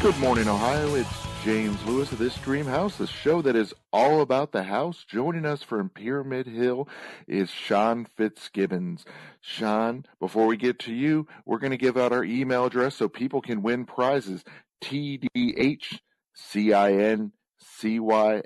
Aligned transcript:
Good 0.00 0.16
morning, 0.18 0.48
Ohio. 0.48 0.94
It's 0.94 1.10
James 1.44 1.84
Lewis 1.84 2.12
of 2.12 2.18
This 2.18 2.36
Dream 2.36 2.66
House, 2.66 2.96
the 2.96 3.08
show 3.08 3.42
that 3.42 3.56
is 3.56 3.74
all 3.92 4.20
about 4.20 4.52
the 4.52 4.62
house. 4.62 5.04
Joining 5.08 5.44
us 5.44 5.60
from 5.62 5.88
Pyramid 5.88 6.46
Hill 6.46 6.88
is 7.26 7.50
Sean 7.50 8.06
Fitzgibbons. 8.16 9.04
Sean, 9.40 10.06
before 10.20 10.46
we 10.46 10.56
get 10.56 10.78
to 10.80 10.94
you, 10.94 11.26
we're 11.44 11.58
going 11.58 11.72
to 11.72 11.76
give 11.76 11.96
out 11.96 12.12
our 12.12 12.22
email 12.22 12.66
address 12.66 12.94
so 12.94 13.08
people 13.08 13.40
can 13.40 13.60
win 13.60 13.86
prizes. 13.86 14.44
TDHCINCY 14.82 16.00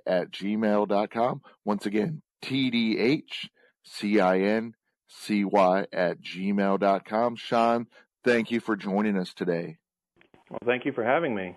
at 0.06 0.30
gmail.com. 0.30 1.42
Once 1.66 1.86
again, 1.86 2.22
TDHCINCY 2.42 4.72
at 5.92 6.20
gmail.com. 6.20 7.36
Sean, 7.36 7.86
thank 8.24 8.50
you 8.50 8.60
for 8.60 8.76
joining 8.76 9.16
us 9.16 9.32
today. 9.34 9.78
Well, 10.50 10.60
thank 10.66 10.84
you 10.84 10.92
for 10.92 11.04
having 11.04 11.34
me. 11.34 11.56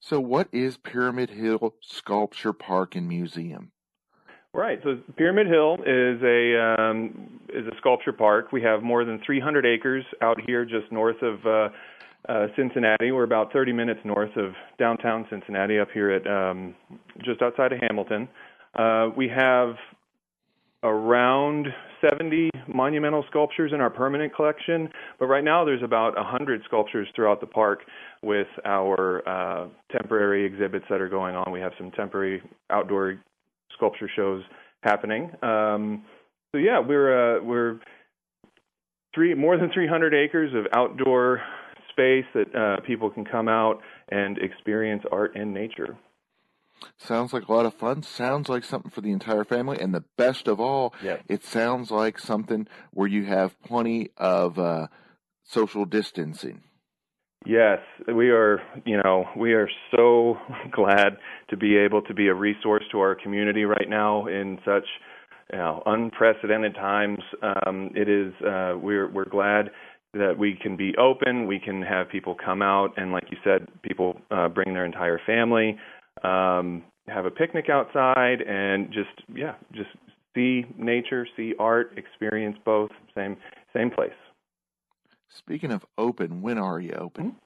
So, 0.00 0.20
what 0.20 0.48
is 0.52 0.76
Pyramid 0.76 1.30
Hill 1.30 1.74
Sculpture 1.82 2.52
Park 2.52 2.94
and 2.94 3.08
Museum? 3.08 3.72
Right. 4.54 4.78
So, 4.82 4.98
Pyramid 5.16 5.48
Hill 5.48 5.74
is 5.84 6.22
a 6.22 6.80
um, 6.80 7.40
is 7.48 7.66
a 7.66 7.76
sculpture 7.78 8.12
park. 8.12 8.52
We 8.52 8.62
have 8.62 8.82
more 8.82 9.04
than 9.04 9.20
300 9.26 9.66
acres 9.66 10.04
out 10.22 10.40
here, 10.46 10.64
just 10.64 10.90
north 10.90 11.20
of 11.20 11.44
uh, 11.44 11.68
uh, 12.28 12.46
Cincinnati. 12.56 13.10
We're 13.10 13.24
about 13.24 13.52
30 13.52 13.72
minutes 13.72 14.00
north 14.04 14.36
of 14.36 14.52
downtown 14.78 15.26
Cincinnati, 15.30 15.78
up 15.78 15.88
here 15.92 16.10
at 16.10 16.26
um, 16.26 16.74
just 17.24 17.42
outside 17.42 17.72
of 17.72 17.80
Hamilton. 17.80 18.28
Uh, 18.74 19.10
we 19.16 19.28
have 19.28 19.74
around 20.82 21.66
70 22.00 22.50
monumental 22.68 23.24
sculptures 23.28 23.72
in 23.74 23.80
our 23.80 23.90
permanent 23.90 24.34
collection, 24.34 24.88
but 25.18 25.26
right 25.26 25.42
now 25.42 25.64
there's 25.64 25.82
about 25.82 26.14
100 26.16 26.62
sculptures 26.64 27.08
throughout 27.16 27.40
the 27.40 27.46
park 27.46 27.80
with 28.22 28.46
our 28.64 29.28
uh, 29.28 29.68
temporary 29.90 30.44
exhibits 30.44 30.84
that 30.88 31.00
are 31.00 31.08
going 31.08 31.34
on. 31.34 31.50
We 31.50 31.60
have 31.60 31.72
some 31.78 31.90
temporary 31.90 32.42
outdoor 32.70 33.20
sculpture 33.74 34.10
shows 34.14 34.42
happening. 34.82 35.30
Um, 35.42 36.04
so 36.52 36.58
yeah, 36.58 36.78
we're 36.80 37.38
uh, 37.38 37.42
we're 37.42 37.80
three 39.14 39.34
more 39.34 39.56
than 39.56 39.70
300 39.72 40.14
acres 40.14 40.52
of 40.54 40.66
outdoor 40.74 41.42
space 41.90 42.24
that 42.34 42.54
uh, 42.54 42.80
people 42.86 43.10
can 43.10 43.24
come 43.24 43.48
out 43.48 43.80
and 44.10 44.38
experience 44.38 45.02
art 45.10 45.36
in 45.36 45.52
nature. 45.52 45.96
Sounds 46.96 47.32
like 47.32 47.48
a 47.48 47.52
lot 47.52 47.66
of 47.66 47.74
fun. 47.74 48.02
Sounds 48.02 48.48
like 48.48 48.64
something 48.64 48.90
for 48.90 49.00
the 49.00 49.12
entire 49.12 49.44
family. 49.44 49.78
And 49.80 49.94
the 49.94 50.04
best 50.16 50.48
of 50.48 50.60
all, 50.60 50.94
yep. 51.02 51.22
it 51.28 51.44
sounds 51.44 51.90
like 51.90 52.18
something 52.18 52.66
where 52.92 53.08
you 53.08 53.24
have 53.26 53.60
plenty 53.62 54.10
of 54.16 54.58
uh, 54.58 54.88
social 55.44 55.84
distancing. 55.84 56.62
Yes, 57.46 57.78
we 58.12 58.30
are, 58.30 58.60
you 58.84 59.00
know, 59.02 59.26
we 59.36 59.54
are 59.54 59.70
so 59.94 60.36
glad 60.72 61.16
to 61.50 61.56
be 61.56 61.76
able 61.76 62.02
to 62.02 62.14
be 62.14 62.28
a 62.28 62.34
resource 62.34 62.84
to 62.92 62.98
our 62.98 63.14
community 63.14 63.64
right 63.64 63.88
now 63.88 64.26
in 64.26 64.58
such 64.64 64.84
you 65.52 65.58
know, 65.58 65.82
unprecedented 65.86 66.74
times. 66.74 67.20
Um, 67.42 67.90
it 67.94 68.08
is, 68.08 68.34
uh, 68.42 68.74
we're, 68.76 69.10
we're 69.10 69.24
glad 69.24 69.70
that 70.14 70.36
we 70.38 70.58
can 70.60 70.76
be 70.76 70.94
open, 70.96 71.46
we 71.46 71.60
can 71.60 71.82
have 71.82 72.08
people 72.08 72.34
come 72.34 72.62
out, 72.62 72.94
and 72.96 73.12
like 73.12 73.24
you 73.30 73.36
said, 73.44 73.68
people 73.82 74.20
uh, 74.30 74.48
bring 74.48 74.74
their 74.74 74.84
entire 74.84 75.20
family 75.26 75.78
um, 76.24 76.84
have 77.08 77.24
a 77.24 77.30
picnic 77.30 77.66
outside, 77.70 78.40
and 78.42 78.92
just 78.92 79.28
yeah, 79.34 79.54
just 79.72 79.90
see 80.34 80.64
nature, 80.76 81.26
see 81.36 81.54
art, 81.58 81.92
experience 81.96 82.56
both. 82.64 82.90
Same 83.14 83.36
same 83.74 83.90
place. 83.90 84.10
Speaking 85.36 85.72
of 85.72 85.84
open, 85.96 86.42
when 86.42 86.58
are 86.58 86.80
you 86.80 86.92
open? 86.92 87.36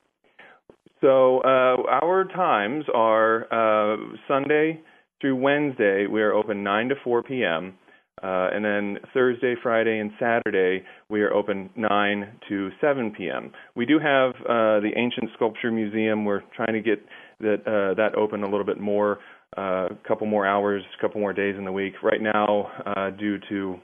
So 1.00 1.40
uh, 1.40 1.82
our 1.90 2.24
times 2.32 2.84
are 2.94 3.46
uh, 3.52 3.96
Sunday 4.28 4.80
through 5.20 5.36
Wednesday. 5.36 6.06
We 6.06 6.22
are 6.22 6.32
open 6.32 6.62
9 6.62 6.90
to 6.90 6.94
4 7.02 7.22
p.m. 7.24 7.74
Uh, 8.22 8.50
and 8.52 8.64
then 8.64 8.98
Thursday, 9.12 9.54
Friday, 9.60 9.98
and 9.98 10.12
Saturday, 10.20 10.84
we 11.08 11.22
are 11.22 11.32
open 11.32 11.70
9 11.74 12.36
to 12.48 12.70
7 12.80 13.12
p.m. 13.16 13.50
We 13.74 13.84
do 13.84 13.98
have 13.98 14.30
uh, 14.42 14.78
the 14.78 14.92
Ancient 14.96 15.30
Sculpture 15.34 15.72
Museum. 15.72 16.24
We're 16.24 16.42
trying 16.54 16.74
to 16.74 16.80
get 16.80 17.04
that 17.42 17.60
uh, 17.66 17.94
that 17.94 18.14
open 18.16 18.42
a 18.42 18.48
little 18.48 18.64
bit 18.64 18.80
more, 18.80 19.18
a 19.56 19.60
uh, 19.60 19.88
couple 20.06 20.26
more 20.26 20.46
hours, 20.46 20.82
a 20.98 21.00
couple 21.00 21.20
more 21.20 21.32
days 21.32 21.54
in 21.58 21.64
the 21.64 21.72
week. 21.72 21.94
Right 22.02 22.22
now, 22.22 22.70
uh, 22.86 23.10
due 23.10 23.38
to 23.50 23.76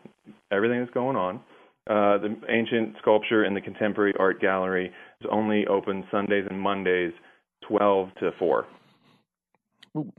everything 0.50 0.80
that's 0.80 0.94
going 0.94 1.16
on, 1.16 1.36
uh, 1.88 2.19
the 2.19 2.36
Ancient 2.48 2.96
Sculpture 3.00 3.44
and 3.44 3.56
the 3.56 3.60
Contemporary 3.60 4.14
Art 4.19 4.41
Gallery 4.41 4.92
is 5.20 5.26
only 5.30 5.66
open 5.66 6.04
Sundays 6.10 6.46
and 6.48 6.60
Mondays, 6.60 7.12
12 7.66 8.08
to 8.20 8.30
4. 8.38 8.66
Ooh. 9.96 10.12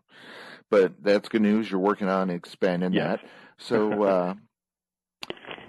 But 0.71 0.93
that's 1.03 1.29
good 1.29 1.41
news. 1.41 1.69
You're 1.69 1.79
working 1.79 2.09
on 2.09 2.29
expanding 2.29 2.93
yes. 2.93 3.19
that. 3.21 3.29
So, 3.57 4.03
uh, 4.03 4.33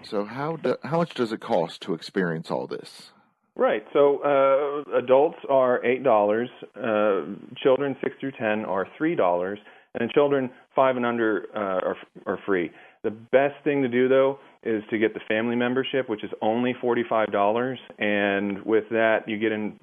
so 0.03 0.25
how 0.25 0.57
do, 0.57 0.77
how 0.83 0.99
much 0.99 1.15
does 1.15 1.33
it 1.33 1.41
cost 1.41 1.83
to 1.83 1.95
experience 1.95 2.51
all 2.51 2.67
this? 2.67 3.13
Right. 3.61 3.85
So 3.93 4.21
uh, 4.25 4.97
adults 4.97 5.37
are 5.51 5.85
eight 5.85 6.03
dollars. 6.03 6.49
Uh, 6.75 7.37
children 7.63 7.95
six 8.03 8.17
through 8.19 8.33
ten 8.33 8.65
are 8.65 8.87
three 8.97 9.15
dollars, 9.15 9.59
and 9.95 10.11
children 10.13 10.49
five 10.75 10.97
and 10.97 11.05
under 11.05 11.45
uh, 11.55 11.59
are 11.59 11.97
are 12.25 12.39
free. 12.47 12.71
The 13.05 13.11
best 13.11 13.63
thing 13.63 13.83
to 13.83 13.89
do 13.89 14.09
though 14.09 14.39
is 14.63 14.83
to 14.89 14.97
get 14.97 15.13
the 15.13 15.21
family 15.29 15.57
membership, 15.57 16.09
which 16.09 16.25
is 16.25 16.31
only 16.41 16.75
forty 16.81 17.05
five 17.07 17.33
dollars, 17.33 17.79
and 17.99 18.65
with 18.65 18.85
that 18.93 19.29
you 19.29 19.39
get 19.39 19.53
in 19.53 19.79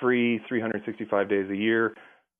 free 0.00 0.40
365 0.48 1.28
days 1.28 1.50
a 1.50 1.56
year 1.56 1.94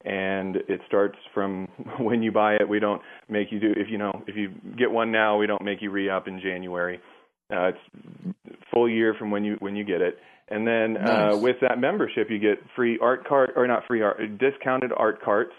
and 0.04 0.56
it 0.68 0.80
starts 0.86 1.18
from 1.34 1.66
when 2.00 2.22
you 2.22 2.32
buy 2.32 2.54
it. 2.54 2.66
We 2.66 2.80
don't 2.80 3.02
make 3.28 3.48
you 3.50 3.60
do 3.60 3.72
if 3.76 3.90
you 3.90 3.98
know 3.98 4.22
if 4.26 4.36
you 4.36 4.52
get 4.78 4.90
one 4.90 5.12
now, 5.12 5.36
we 5.36 5.46
don't 5.46 5.62
make 5.62 5.82
you 5.82 5.90
re 5.90 6.08
up 6.08 6.28
in 6.28 6.40
January. 6.40 6.98
Uh, 7.52 7.68
it's 7.68 8.34
full 8.72 8.88
year 8.88 9.14
from 9.18 9.30
when 9.30 9.44
you 9.44 9.56
when 9.60 9.76
you 9.76 9.84
get 9.84 10.00
it, 10.00 10.18
and 10.50 10.66
then 10.66 10.96
uh, 10.96 11.00
nice. 11.00 11.34
uh, 11.34 11.38
with 11.38 11.56
that 11.60 11.80
membership, 11.80 12.30
you 12.30 12.38
get 12.38 12.58
free 12.74 12.98
art 13.00 13.26
cart 13.26 13.50
or 13.56 13.66
not 13.66 13.86
free 13.86 14.02
art, 14.02 14.18
discounted 14.38 14.92
art 14.96 15.22
carts 15.22 15.52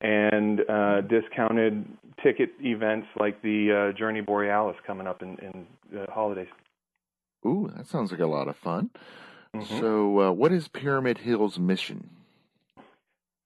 and 0.00 0.60
uh, 0.68 1.00
discounted 1.02 1.84
ticket 2.22 2.50
events 2.60 3.06
like 3.18 3.40
the 3.42 3.90
uh, 3.92 3.98
Journey 3.98 4.20
Borealis 4.20 4.76
coming 4.86 5.06
up 5.06 5.22
in, 5.22 5.36
in 5.38 5.66
the 5.92 6.06
holidays. 6.10 6.48
Ooh, 7.44 7.70
that 7.76 7.86
sounds 7.86 8.10
like 8.10 8.20
a 8.20 8.26
lot 8.26 8.48
of 8.48 8.56
fun. 8.56 8.90
Mm-hmm. 9.54 9.80
So, 9.80 10.20
uh, 10.20 10.32
what 10.32 10.52
is 10.52 10.68
Pyramid 10.68 11.18
Hill's 11.18 11.58
mission? 11.58 12.10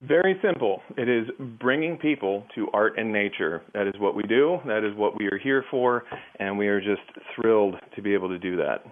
Very 0.02 0.40
simple. 0.42 0.80
It 0.96 1.10
is 1.10 1.28
bringing 1.60 1.98
people 1.98 2.44
to 2.54 2.68
art 2.72 2.98
and 2.98 3.12
nature. 3.12 3.62
That 3.74 3.86
is 3.86 3.94
what 3.98 4.16
we 4.16 4.22
do. 4.22 4.58
That 4.66 4.82
is 4.82 4.96
what 4.96 5.18
we 5.18 5.26
are 5.26 5.36
here 5.36 5.62
for, 5.70 6.04
and 6.38 6.56
we 6.56 6.68
are 6.68 6.80
just 6.80 7.02
thrilled 7.34 7.74
to 7.94 8.02
be 8.02 8.14
able 8.14 8.28
to 8.28 8.38
do 8.38 8.56
that. 8.56 8.86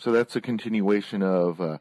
So 0.00 0.12
that's 0.12 0.34
a 0.34 0.40
continuation 0.40 1.22
of 1.22 1.60
uh, 1.60 1.78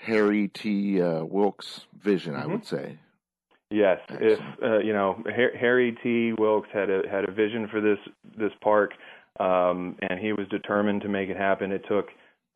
Harry 0.00 0.48
T. 0.48 1.02
Uh, 1.02 1.24
Wilks' 1.24 1.86
vision, 2.02 2.34
mm-hmm. 2.34 2.42
I 2.42 2.46
would 2.46 2.64
say. 2.64 2.98
Yes, 3.70 3.98
if 4.08 4.40
uh, 4.62 4.78
you 4.78 4.94
know 4.94 5.22
Harry 5.60 5.94
T. 6.02 6.32
Wilks 6.38 6.70
had 6.72 6.88
a 6.88 7.02
had 7.10 7.28
a 7.28 7.30
vision 7.30 7.68
for 7.70 7.82
this 7.82 7.98
this 8.38 8.52
park, 8.62 8.92
um, 9.38 9.96
and 10.08 10.18
he 10.18 10.32
was 10.32 10.48
determined 10.48 11.02
to 11.02 11.08
make 11.08 11.28
it 11.28 11.36
happen. 11.36 11.70
It 11.70 11.84
took 11.86 12.06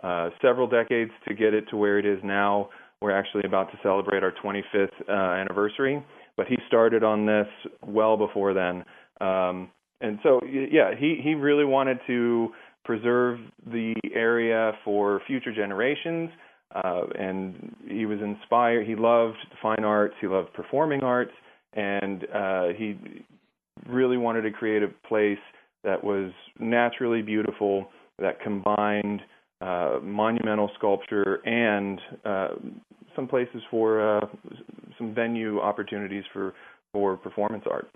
uh, 0.03 0.31
several 0.41 0.67
decades 0.67 1.11
to 1.29 1.35
get 1.35 1.53
it 1.53 1.69
to 1.69 1.77
where 1.77 1.99
it 1.99 2.07
is 2.07 2.19
now. 2.25 2.71
We're 3.03 3.11
actually 3.11 3.43
about 3.45 3.71
to 3.73 3.79
celebrate 3.83 4.23
our 4.23 4.33
25th 4.43 4.89
uh, 5.07 5.13
anniversary, 5.13 6.03
but 6.39 6.47
he 6.47 6.57
started 6.67 7.05
on 7.05 7.27
this 7.27 7.49
well 7.85 8.17
before 8.17 8.55
then. 8.55 8.85
Um, 9.21 9.71
and 10.01 10.19
so, 10.23 10.41
yeah, 10.45 10.95
he 10.99 11.21
he 11.23 11.35
really 11.35 11.65
wanted 11.65 11.99
to 12.07 12.53
preserve 12.85 13.39
the 13.67 13.95
area 14.15 14.73
for 14.85 15.21
future 15.27 15.55
generations. 15.55 16.31
Uh, 16.75 17.03
and 17.19 17.77
he 17.87 18.07
was 18.07 18.19
inspired. 18.21 18.87
He 18.87 18.97
loved 18.97 19.37
fine 19.61 19.85
arts. 19.85 20.15
He 20.21 20.27
loved 20.27 20.55
performing 20.55 21.03
arts, 21.03 21.33
and 21.75 22.25
uh, 22.35 22.69
he 22.77 22.97
really 23.87 24.17
wanted 24.17 24.43
to 24.43 24.51
create 24.51 24.83
a 24.83 24.89
place 25.07 25.39
that 25.85 26.03
was 26.03 26.33
naturally 26.59 27.21
beautiful, 27.21 27.89
that 28.19 28.41
combined 28.41 29.21
uh, 29.61 29.99
monumental 30.03 30.71
sculpture 30.79 31.47
and 31.47 32.01
uh, 32.25 32.49
some 33.15 33.29
places 33.29 33.63
for 33.71 34.17
uh, 34.19 34.27
some 34.99 35.15
venue 35.15 35.61
opportunities 35.61 36.25
for 36.33 36.55
for 36.93 37.17
performance 37.17 37.65
art. 37.71 37.89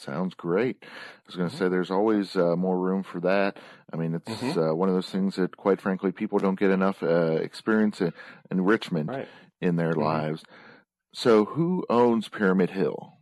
Sounds 0.00 0.32
great. 0.32 0.78
I 0.82 0.86
was 1.26 1.36
going 1.36 1.50
to 1.50 1.54
mm-hmm. 1.54 1.64
say 1.64 1.68
there's 1.68 1.90
always 1.90 2.34
uh, 2.34 2.56
more 2.56 2.78
room 2.78 3.02
for 3.02 3.20
that. 3.20 3.58
I 3.92 3.96
mean, 3.96 4.14
it's 4.14 4.30
mm-hmm. 4.30 4.58
uh, 4.58 4.72
one 4.72 4.88
of 4.88 4.94
those 4.94 5.10
things 5.10 5.36
that, 5.36 5.58
quite 5.58 5.78
frankly, 5.78 6.10
people 6.10 6.38
don't 6.38 6.58
get 6.58 6.70
enough 6.70 7.02
uh, 7.02 7.32
experience 7.32 8.00
and 8.00 8.14
enrichment 8.50 9.10
right. 9.10 9.28
in 9.60 9.76
their 9.76 9.92
mm-hmm. 9.92 10.00
lives. 10.00 10.42
So, 11.12 11.44
who 11.44 11.84
owns 11.90 12.28
Pyramid 12.28 12.70
Hill? 12.70 13.12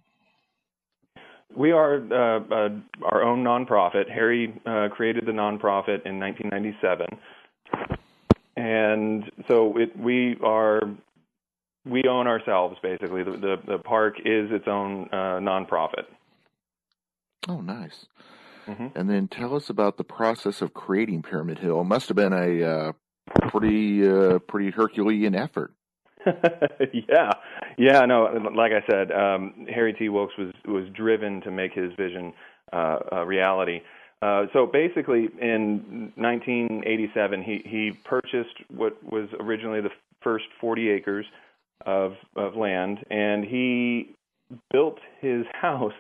We 1.57 1.73
are 1.73 1.97
uh, 1.97 2.41
uh, 2.45 2.69
our 3.03 3.23
own 3.25 3.43
nonprofit. 3.43 4.09
Harry 4.09 4.55
uh, 4.65 4.89
created 4.93 5.27
the 5.27 5.33
nonprofit 5.33 6.07
in 6.07 6.21
1997, 6.21 7.07
and 8.57 9.25
so 9.49 9.77
it, 9.79 9.99
we 9.99 10.37
are 10.45 10.83
we 11.85 12.05
own 12.09 12.29
ourselves 12.29 12.77
basically. 12.83 13.25
The, 13.25 13.33
the, 13.33 13.57
the 13.67 13.79
park 13.79 14.21
is 14.21 14.53
its 14.53 14.69
own 14.69 15.09
uh, 15.11 15.41
nonprofit. 15.41 16.05
Oh, 17.47 17.61
nice. 17.61 18.07
Mm-hmm. 18.67 18.99
And 18.99 19.09
then 19.09 19.29
tell 19.29 19.55
us 19.55 19.71
about 19.71 19.97
the 19.97 20.05
process 20.05 20.61
of 20.61 20.75
creating 20.75 21.23
Pyramid 21.23 21.59
Hill. 21.59 21.81
It 21.81 21.85
must 21.85 22.09
have 22.09 22.17
been 22.17 22.33
a 22.33 22.65
uh, 22.65 22.93
pretty 23.49 24.07
uh, 24.07 24.39
pretty 24.41 24.71
Herculean 24.71 25.35
effort. 25.35 25.73
yeah, 26.27 27.33
yeah. 27.79 28.01
No, 28.05 28.25
like 28.55 28.73
I 28.73 28.85
said, 28.91 29.11
um, 29.13 29.67
Harry 29.73 29.95
T. 29.95 30.09
Wilks 30.09 30.35
was 30.37 30.53
was 30.67 30.85
driven 30.95 31.41
to 31.43 31.51
make 31.51 31.73
his 31.73 31.93
vision 31.97 32.35
uh, 32.73 32.99
a 33.13 33.27
reality. 33.27 33.81
Uh, 34.21 34.47
so 34.53 34.67
basically, 34.67 35.29
in 35.41 36.13
1987, 36.17 37.43
he 37.43 37.63
he 37.65 37.93
purchased 38.05 38.57
what 38.69 39.03
was 39.03 39.29
originally 39.39 39.81
the 39.81 39.91
first 40.23 40.47
40 40.61 40.91
acres 40.91 41.27
of 41.87 42.13
of 42.37 42.57
land, 42.57 42.99
and 43.11 43.45
he 43.45 44.15
built 44.73 44.99
his 45.21 45.45
house 45.55 45.93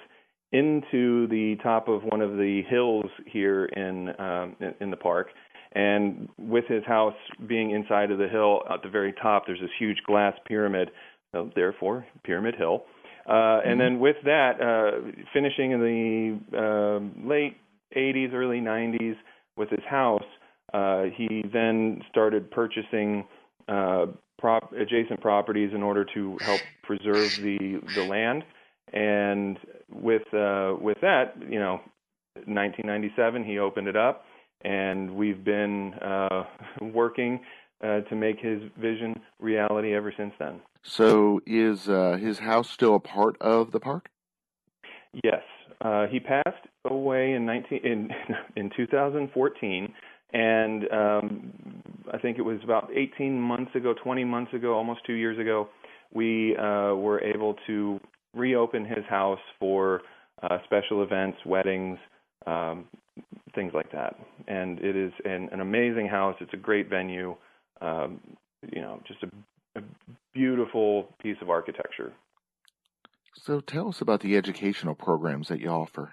into 0.53 1.27
the 1.29 1.56
top 1.62 1.89
of 1.89 2.03
one 2.05 2.21
of 2.21 2.33
the 2.33 2.62
hills 2.69 3.06
here 3.27 3.67
in 3.67 4.09
um, 4.21 4.56
in 4.81 4.91
the 4.91 4.97
park. 4.97 5.29
And 5.73 6.29
with 6.39 6.65
his 6.67 6.83
house 6.87 7.15
being 7.47 7.73
inside 7.73 8.11
of 8.11 8.19
the 8.19 8.29
hill 8.29 8.62
at 8.73 8.83
the 8.83 8.89
very 8.89 9.12
top, 9.12 9.45
there's 9.47 9.61
this 9.61 9.71
huge 9.79 9.99
glass 10.06 10.35
pyramid, 10.47 10.91
so 11.33 11.50
therefore 11.55 12.06
Pyramid 12.25 12.55
Hill. 12.56 12.85
Uh, 13.29 13.61
and 13.65 13.79
then 13.79 14.00
with 14.00 14.17
that, 14.25 14.59
uh, 14.59 15.11
finishing 15.35 15.73
in 15.73 15.81
the 15.81 16.59
uh, 16.59 17.29
late 17.29 17.59
80s, 17.95 18.33
early 18.33 18.61
90s 18.61 19.17
with 19.59 19.69
his 19.69 19.85
house, 19.89 20.25
uh, 20.73 21.05
he 21.15 21.45
then 21.53 22.00
started 22.11 22.50
purchasing 22.50 23.27
uh, 23.69 24.06
prop, 24.39 24.73
adjacent 24.73 25.21
properties 25.21 25.73
in 25.75 25.83
order 25.83 26.06
to 26.15 26.39
help 26.41 26.61
preserve 26.83 27.37
the 27.43 27.81
the 27.95 28.05
land. 28.05 28.45
And 28.95 29.59
with 29.90 30.23
uh, 30.35 30.75
with 30.81 30.99
that, 31.02 31.35
you 31.40 31.58
know, 31.58 31.81
1997 32.46 33.44
he 33.44 33.58
opened 33.58 33.88
it 33.88 33.96
up, 33.96 34.25
and 34.62 35.14
we've 35.14 35.44
been 35.44 35.94
uh, 35.94 36.44
working 36.81 37.40
uh, 37.82 38.00
to 38.00 38.17
make 38.17 38.38
his 38.40 38.61
vision 38.81 39.14
reality 39.38 39.94
ever 39.94 40.12
since 40.17 40.32
then. 40.38 40.61
So 40.82 41.40
is 41.46 41.88
uh, 41.88 42.19
his 42.20 42.38
house 42.38 42.70
still 42.70 42.94
a 42.94 43.00
part 43.00 43.37
of 43.40 43.73
the 43.73 43.81
park? 43.81 44.08
Yes, 45.25 45.43
uh, 45.81 46.06
he 46.06 46.20
passed 46.20 46.67
away 46.85 47.32
in 47.32 47.46
19 47.46 47.81
in 47.85 48.11
in 48.56 48.70
2014, 48.76 49.94
and 50.32 50.93
um, 50.93 51.52
I 52.12 52.19
think 52.19 52.38
it 52.38 52.43
was 52.43 52.58
about 52.62 52.90
18 52.94 53.40
months 53.40 53.75
ago, 53.75 53.94
20 53.94 54.25
months 54.25 54.52
ago, 54.55 54.75
almost 54.75 55.00
two 55.06 55.14
years 55.14 55.38
ago, 55.38 55.69
we 56.12 56.56
uh, 56.56 56.94
were 56.94 57.23
able 57.23 57.55
to 57.67 58.00
reopen 58.38 58.85
his 58.85 59.05
house 59.08 59.40
for 59.58 60.02
uh, 60.43 60.58
special 60.64 61.02
events, 61.02 61.38
weddings, 61.44 61.99
um, 62.46 62.87
things 63.55 63.73
like 63.75 63.90
that. 63.93 64.17
And 64.46 64.79
it 64.81 64.96
is 64.96 65.12
an, 65.25 65.49
an 65.52 65.61
amazing 65.61 66.08
house. 66.08 66.37
It's 66.40 66.52
a 66.55 66.58
great 66.58 66.88
venue. 66.88 67.37
Um, 67.81 68.20
you 68.73 68.81
know, 68.81 69.00
just 69.06 69.23
a, 69.23 69.79
a 69.79 69.82
beautiful 70.32 71.08
piece 71.23 71.37
of 71.40 71.50
architecture. 71.50 72.12
So 73.35 73.61
tell 73.61 73.88
us 73.88 74.00
about 74.00 74.20
the 74.20 74.37
educational 74.37 74.94
programs 74.94 75.49
that 75.49 75.61
you 75.61 75.69
offer. 75.69 76.12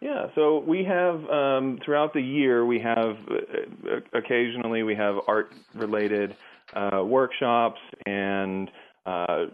Yeah, 0.00 0.26
so 0.34 0.58
we 0.58 0.84
have 0.84 1.24
um, 1.30 1.78
throughout 1.84 2.12
the 2.12 2.20
year 2.20 2.66
we 2.66 2.80
have 2.80 3.16
uh, 3.30 4.00
occasionally 4.12 4.82
we 4.82 4.94
have 4.94 5.16
art 5.26 5.54
related 5.74 6.36
uh, 6.74 7.02
workshops 7.02 7.80
and 8.04 8.70
uh, 9.06 9.46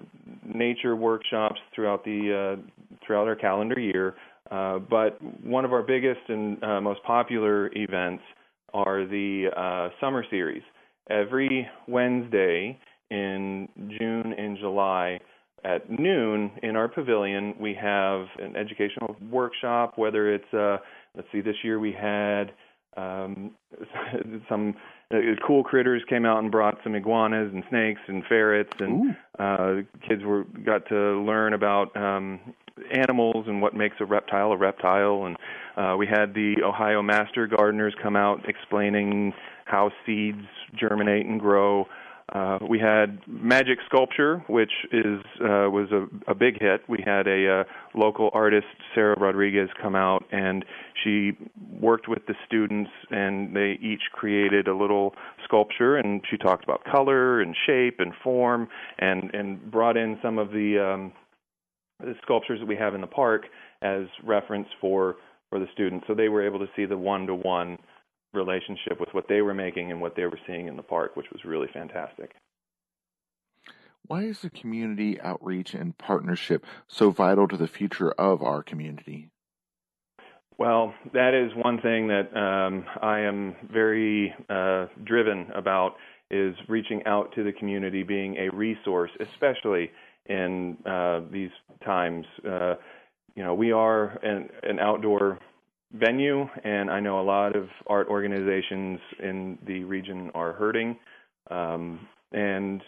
nature 0.44 0.96
workshops 0.96 1.60
throughout 1.74 2.04
the 2.04 2.56
uh, 2.58 2.96
throughout 3.06 3.28
our 3.28 3.36
calendar 3.36 3.78
year. 3.78 4.14
Uh, 4.50 4.78
but 4.78 5.18
one 5.44 5.64
of 5.64 5.72
our 5.72 5.82
biggest 5.82 6.20
and 6.28 6.62
uh, 6.64 6.80
most 6.80 7.02
popular 7.04 7.70
events 7.74 8.22
are 8.74 9.06
the 9.06 9.46
uh, 9.56 9.88
summer 10.00 10.24
series. 10.30 10.62
Every 11.10 11.68
Wednesday 11.86 12.78
in 13.10 13.68
June 13.98 14.34
and 14.36 14.58
July 14.58 15.20
at 15.64 15.88
noon 15.90 16.50
in 16.62 16.74
our 16.74 16.88
pavilion, 16.88 17.54
we 17.60 17.74
have 17.74 18.26
an 18.38 18.56
educational 18.56 19.16
workshop. 19.30 19.92
Whether 19.96 20.34
it's 20.34 20.80
let's 21.14 21.28
see, 21.30 21.40
this 21.40 21.56
year 21.62 21.78
we 21.78 21.92
had 21.92 22.52
um, 22.96 23.52
some 24.48 24.74
uh, 25.12 25.46
cool 25.46 25.62
critters 25.62 26.02
came 26.08 26.24
out 26.24 26.38
and 26.38 26.50
brought 26.50 26.78
some 26.82 26.94
iguanas 26.94 27.52
and 27.52 27.62
snakes 27.68 28.00
and 28.06 28.24
ferrets, 28.26 28.72
and 28.78 29.16
uh, 29.38 29.74
kids 30.06 30.22
were 30.24 30.44
got 30.64 30.88
to 30.88 31.22
learn 31.22 31.52
about 31.52 31.96
um, 31.96 32.40
animals 32.90 33.46
and 33.48 33.60
what 33.60 33.74
makes 33.74 33.96
a 34.00 34.04
reptile 34.04 34.52
a 34.52 34.56
reptile. 34.56 35.26
And 35.26 35.36
uh, 35.76 35.96
we 35.96 36.06
had 36.06 36.34
the 36.34 36.62
Ohio 36.64 37.02
Master 37.02 37.46
Gardeners 37.46 37.94
come 38.02 38.16
out 38.16 38.48
explaining 38.48 39.32
how 39.64 39.90
seeds 40.04 40.46
germinate 40.74 41.26
and 41.26 41.40
grow. 41.40 41.86
Uh, 42.32 42.58
we 42.66 42.78
had 42.78 43.20
Magic 43.26 43.78
Sculpture, 43.86 44.42
which 44.46 44.72
is 44.90 45.20
uh, 45.40 45.68
was 45.68 45.88
a, 45.92 46.06
a 46.30 46.34
big 46.34 46.58
hit. 46.58 46.80
We 46.88 47.02
had 47.04 47.26
a 47.26 47.60
uh, 47.60 47.64
local 47.94 48.30
artist, 48.32 48.66
Sarah 48.94 49.18
Rodriguez, 49.20 49.68
come 49.82 49.94
out, 49.94 50.24
and 50.32 50.64
she 51.04 51.32
worked 51.78 52.08
with 52.08 52.24
the 52.26 52.34
students, 52.46 52.90
and 53.10 53.54
they 53.54 53.78
each 53.82 54.00
created 54.12 54.66
a 54.66 54.74
little 54.74 55.14
sculpture. 55.44 55.98
And 55.98 56.22
she 56.30 56.38
talked 56.38 56.64
about 56.64 56.84
color 56.84 57.42
and 57.42 57.54
shape 57.66 57.96
and 57.98 58.14
form, 58.24 58.68
and 58.98 59.34
and 59.34 59.70
brought 59.70 59.98
in 59.98 60.18
some 60.22 60.38
of 60.38 60.52
the, 60.52 60.78
um, 60.78 61.12
the 62.00 62.14
sculptures 62.22 62.60
that 62.60 62.66
we 62.66 62.76
have 62.76 62.94
in 62.94 63.02
the 63.02 63.06
park 63.06 63.42
as 63.82 64.04
reference 64.24 64.68
for 64.80 65.16
for 65.50 65.58
the 65.58 65.66
students. 65.74 66.06
So 66.06 66.14
they 66.14 66.30
were 66.30 66.46
able 66.46 66.60
to 66.60 66.68
see 66.74 66.86
the 66.86 66.96
one 66.96 67.26
to 67.26 67.34
one 67.34 67.76
relationship 68.32 68.98
with 68.98 69.10
what 69.12 69.28
they 69.28 69.42
were 69.42 69.54
making 69.54 69.90
and 69.90 70.00
what 70.00 70.16
they 70.16 70.24
were 70.24 70.38
seeing 70.46 70.68
in 70.68 70.76
the 70.76 70.82
park, 70.82 71.16
which 71.16 71.30
was 71.32 71.44
really 71.44 71.68
fantastic. 71.72 72.34
Why 74.06 74.24
is 74.24 74.40
the 74.40 74.50
community 74.50 75.20
outreach 75.20 75.74
and 75.74 75.96
partnership 75.96 76.66
so 76.88 77.10
vital 77.10 77.46
to 77.48 77.56
the 77.56 77.68
future 77.68 78.10
of 78.12 78.42
our 78.42 78.62
community? 78.62 79.28
Well, 80.58 80.94
that 81.12 81.34
is 81.34 81.52
one 81.56 81.80
thing 81.80 82.08
that 82.08 82.36
um, 82.36 82.84
I 83.00 83.20
am 83.20 83.56
very 83.72 84.34
uh, 84.50 84.86
driven 85.04 85.50
about 85.54 85.96
is 86.30 86.54
reaching 86.68 87.04
out 87.06 87.32
to 87.34 87.44
the 87.44 87.52
community, 87.52 88.02
being 88.02 88.36
a 88.36 88.48
resource, 88.50 89.10
especially 89.20 89.90
in 90.26 90.76
uh, 90.86 91.20
these 91.30 91.50
times. 91.84 92.26
Uh, 92.48 92.74
you 93.34 93.42
know, 93.42 93.54
we 93.54 93.72
are 93.72 94.18
an, 94.22 94.48
an 94.62 94.78
outdoor 94.78 95.38
venue, 95.92 96.46
and 96.64 96.90
I 96.90 97.00
know 97.00 97.20
a 97.20 97.22
lot 97.22 97.56
of 97.56 97.68
art 97.86 98.08
organizations 98.08 98.98
in 99.22 99.58
the 99.66 99.84
region 99.84 100.30
are 100.34 100.52
hurting. 100.52 100.96
Um, 101.50 102.06
and 102.32 102.80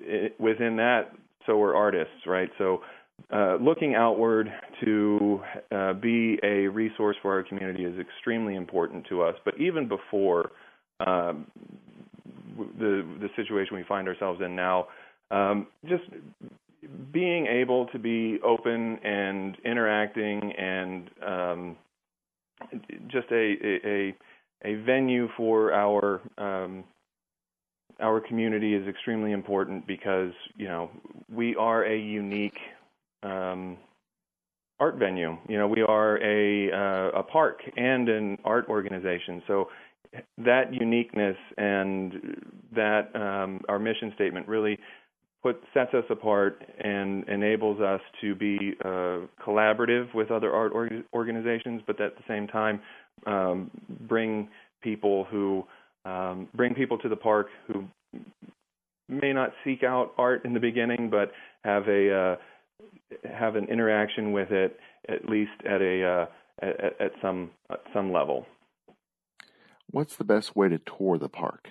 it, 0.00 0.38
within 0.40 0.76
that, 0.76 1.12
so 1.46 1.60
are 1.62 1.74
artists, 1.74 2.26
right? 2.26 2.50
So, 2.58 2.80
uh, 3.32 3.56
looking 3.56 3.94
outward 3.94 4.48
to 4.84 5.40
uh, 5.72 5.92
be 5.94 6.38
a 6.42 6.68
resource 6.68 7.16
for 7.20 7.32
our 7.32 7.42
community 7.42 7.84
is 7.84 7.98
extremely 7.98 8.54
important 8.54 9.06
to 9.08 9.22
us. 9.22 9.34
But 9.44 9.54
even 9.58 9.88
before 9.88 10.52
um, 11.00 11.46
the 12.56 13.04
the 13.20 13.28
situation 13.34 13.76
we 13.76 13.84
find 13.88 14.06
ourselves 14.08 14.40
in 14.44 14.54
now, 14.54 14.86
um, 15.30 15.66
just 15.88 16.04
being 17.12 17.46
able 17.46 17.86
to 17.86 17.98
be 17.98 18.38
open 18.44 18.98
and 19.04 19.56
interacting 19.64 20.52
and 20.52 21.10
um, 21.26 21.76
just 23.08 23.26
a, 23.30 23.54
a 23.84 24.14
a 24.64 24.74
venue 24.84 25.28
for 25.36 25.72
our 25.72 26.20
um, 26.38 26.84
our 28.00 28.20
community 28.20 28.74
is 28.74 28.86
extremely 28.86 29.32
important 29.32 29.86
because 29.86 30.32
you 30.56 30.68
know 30.68 30.90
we 31.32 31.54
are 31.56 31.84
a 31.84 31.96
unique 31.96 32.58
um, 33.22 33.76
art 34.80 34.96
venue. 34.96 35.36
You 35.48 35.58
know 35.58 35.68
we 35.68 35.82
are 35.82 36.16
a 36.22 36.72
uh, 36.72 37.20
a 37.20 37.22
park 37.22 37.60
and 37.76 38.08
an 38.08 38.38
art 38.44 38.68
organization. 38.68 39.42
So 39.46 39.68
that 40.38 40.72
uniqueness 40.72 41.36
and 41.56 42.40
that 42.74 43.14
um, 43.14 43.60
our 43.68 43.78
mission 43.78 44.12
statement 44.14 44.48
really 44.48 44.78
what 45.42 45.60
sets 45.72 45.94
us 45.94 46.04
apart 46.10 46.62
and 46.82 47.28
enables 47.28 47.80
us 47.80 48.00
to 48.20 48.34
be 48.34 48.74
uh, 48.84 49.20
collaborative 49.44 50.12
with 50.14 50.30
other 50.30 50.52
art 50.52 50.72
org- 50.72 51.04
organizations, 51.14 51.82
but 51.86 52.00
at 52.00 52.16
the 52.16 52.22
same 52.26 52.46
time 52.48 52.80
um, 53.26 53.70
bring 54.08 54.48
people 54.82 55.24
who 55.24 55.64
um, 56.04 56.48
bring 56.54 56.74
people 56.74 56.98
to 56.98 57.08
the 57.08 57.16
park 57.16 57.48
who 57.66 57.84
may 59.08 59.32
not 59.32 59.52
seek 59.64 59.82
out 59.82 60.12
art 60.18 60.44
in 60.44 60.54
the 60.54 60.60
beginning, 60.60 61.08
but 61.10 61.32
have 61.64 61.86
a 61.88 62.14
uh, 62.14 62.36
have 63.32 63.56
an 63.56 63.64
interaction 63.68 64.32
with 64.32 64.50
it 64.50 64.78
at 65.08 65.28
least 65.28 65.50
at 65.64 65.80
a 65.80 66.04
uh, 66.04 66.26
at, 66.62 67.00
at 67.00 67.12
some 67.22 67.50
at 67.70 67.80
some 67.92 68.12
level. 68.12 68.46
What's 69.90 70.16
the 70.16 70.24
best 70.24 70.54
way 70.54 70.68
to 70.68 70.78
tour 70.78 71.18
the 71.18 71.28
park? 71.28 71.68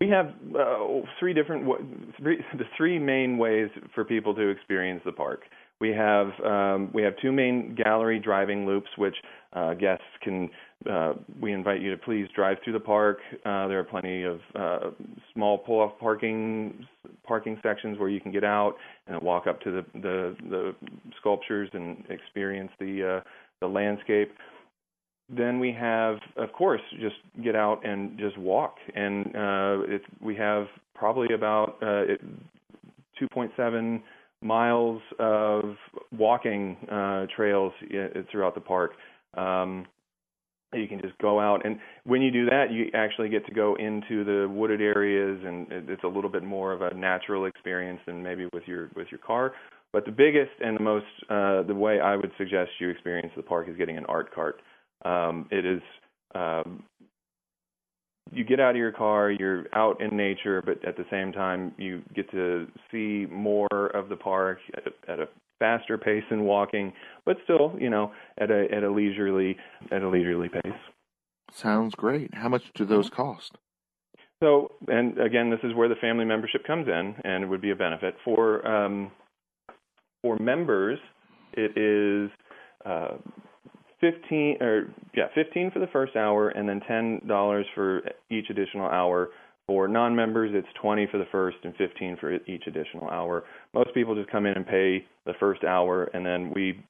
We 0.00 0.08
have 0.08 0.28
uh, 0.58 1.02
three 1.18 1.34
different 1.34 1.66
three, 2.20 2.38
the 2.58 2.64
three 2.76 2.98
main 2.98 3.36
ways 3.36 3.68
for 3.94 4.04
people 4.04 4.34
to 4.34 4.48
experience 4.48 5.02
the 5.04 5.12
park. 5.12 5.42
We 5.78 5.90
have 5.90 6.28
um, 6.44 6.90
we 6.92 7.02
have 7.02 7.14
two 7.22 7.32
main 7.32 7.74
gallery 7.74 8.18
driving 8.18 8.66
loops, 8.66 8.88
which 8.96 9.14
uh, 9.52 9.74
guests 9.74 10.04
can. 10.22 10.50
Uh, 10.90 11.12
we 11.40 11.52
invite 11.52 11.82
you 11.82 11.90
to 11.90 11.98
please 11.98 12.26
drive 12.34 12.56
through 12.64 12.72
the 12.72 12.80
park. 12.80 13.18
Uh, 13.44 13.68
there 13.68 13.78
are 13.78 13.84
plenty 13.84 14.22
of 14.22 14.40
uh, 14.54 14.78
small 15.34 15.58
pull-off 15.58 15.92
parking 16.00 16.86
parking 17.26 17.58
sections 17.62 17.98
where 17.98 18.08
you 18.08 18.20
can 18.20 18.32
get 18.32 18.44
out 18.44 18.74
and 19.06 19.20
walk 19.22 19.46
up 19.46 19.60
to 19.62 19.70
the 19.70 19.84
the, 20.00 20.36
the 20.48 20.74
sculptures 21.20 21.68
and 21.74 22.04
experience 22.08 22.70
the 22.78 23.18
uh, 23.18 23.28
the 23.60 23.66
landscape. 23.66 24.32
Then 25.34 25.60
we 25.60 25.72
have, 25.72 26.16
of 26.36 26.52
course, 26.52 26.80
just 27.00 27.16
get 27.42 27.54
out 27.54 27.86
and 27.86 28.18
just 28.18 28.36
walk. 28.36 28.76
And 28.94 29.26
uh, 29.26 29.94
it, 29.94 30.02
we 30.20 30.34
have 30.36 30.66
probably 30.94 31.34
about 31.34 31.76
uh, 31.82 32.16
2.7 33.20 34.02
miles 34.42 35.00
of 35.18 35.76
walking 36.16 36.76
uh, 36.90 37.26
trails 37.34 37.72
throughout 38.30 38.54
the 38.54 38.60
park. 38.60 38.92
Um, 39.34 39.86
you 40.72 40.86
can 40.86 41.00
just 41.00 41.18
go 41.18 41.40
out, 41.40 41.66
and 41.66 41.80
when 42.04 42.22
you 42.22 42.30
do 42.30 42.44
that, 42.46 42.66
you 42.70 42.90
actually 42.94 43.28
get 43.28 43.44
to 43.46 43.52
go 43.52 43.74
into 43.74 44.22
the 44.22 44.48
wooded 44.48 44.80
areas, 44.80 45.40
and 45.44 45.66
it's 45.70 46.04
a 46.04 46.08
little 46.08 46.30
bit 46.30 46.44
more 46.44 46.72
of 46.72 46.80
a 46.80 46.94
natural 46.94 47.46
experience 47.46 47.98
than 48.06 48.22
maybe 48.22 48.48
with 48.52 48.62
your 48.66 48.88
with 48.94 49.08
your 49.10 49.18
car. 49.18 49.52
But 49.92 50.04
the 50.04 50.12
biggest 50.12 50.52
and 50.60 50.78
the 50.78 50.82
most 50.82 51.06
uh, 51.28 51.62
the 51.64 51.74
way 51.74 51.98
I 51.98 52.14
would 52.14 52.30
suggest 52.38 52.70
you 52.78 52.88
experience 52.88 53.32
the 53.36 53.42
park 53.42 53.68
is 53.68 53.76
getting 53.76 53.98
an 53.98 54.06
art 54.06 54.32
cart. 54.32 54.60
Um, 55.04 55.46
it 55.50 55.64
is 55.64 55.82
um, 56.34 56.84
you 58.32 58.44
get 58.44 58.60
out 58.60 58.70
of 58.70 58.76
your 58.76 58.92
car, 58.92 59.30
you're 59.30 59.66
out 59.74 60.00
in 60.00 60.16
nature, 60.16 60.62
but 60.64 60.84
at 60.86 60.96
the 60.96 61.04
same 61.10 61.32
time, 61.32 61.72
you 61.76 62.02
get 62.14 62.30
to 62.30 62.66
see 62.90 63.26
more 63.30 63.88
of 63.94 64.08
the 64.08 64.16
park 64.16 64.58
at, 64.76 64.92
at 65.08 65.18
a 65.20 65.28
faster 65.58 65.98
pace 65.98 66.22
than 66.30 66.44
walking, 66.44 66.92
but 67.24 67.36
still, 67.44 67.74
you 67.78 67.90
know, 67.90 68.12
at 68.38 68.50
a 68.50 68.66
at 68.72 68.82
a 68.82 68.90
leisurely 68.90 69.56
at 69.90 70.02
a 70.02 70.08
leisurely 70.08 70.48
pace. 70.48 70.72
Sounds 71.52 71.94
great. 71.94 72.34
How 72.34 72.48
much 72.48 72.62
do 72.74 72.84
those 72.84 73.10
cost? 73.10 73.58
So, 74.42 74.72
and 74.88 75.18
again, 75.18 75.50
this 75.50 75.60
is 75.62 75.74
where 75.74 75.88
the 75.88 75.96
family 75.96 76.24
membership 76.24 76.64
comes 76.64 76.88
in, 76.88 77.14
and 77.24 77.44
it 77.44 77.46
would 77.46 77.60
be 77.60 77.70
a 77.70 77.76
benefit 77.76 78.14
for 78.24 78.66
um, 78.66 79.10
for 80.22 80.38
members. 80.38 80.98
It 81.52 81.76
is 81.76 82.30
uh, 82.86 83.16
15 84.00 84.58
or 84.60 84.94
yeah, 85.14 85.26
15 85.34 85.70
for 85.72 85.78
the 85.78 85.86
first 85.88 86.16
hour 86.16 86.48
and 86.48 86.68
then 86.68 86.80
$10 86.88 87.62
for 87.74 88.02
each 88.30 88.46
additional 88.50 88.86
hour. 88.86 89.28
For 89.66 89.86
non-members, 89.86 90.50
it's 90.52 90.66
20 90.82 91.06
for 91.12 91.18
the 91.18 91.26
first 91.30 91.58
and 91.62 91.74
15 91.76 92.16
for 92.20 92.34
each 92.34 92.64
additional 92.66 93.08
hour. 93.08 93.44
Most 93.72 93.94
people 93.94 94.16
just 94.16 94.30
come 94.30 94.46
in 94.46 94.54
and 94.54 94.66
pay 94.66 95.04
the 95.26 95.34
first 95.38 95.62
hour 95.64 96.04
and 96.12 96.24
then 96.26 96.52
we 96.54 96.82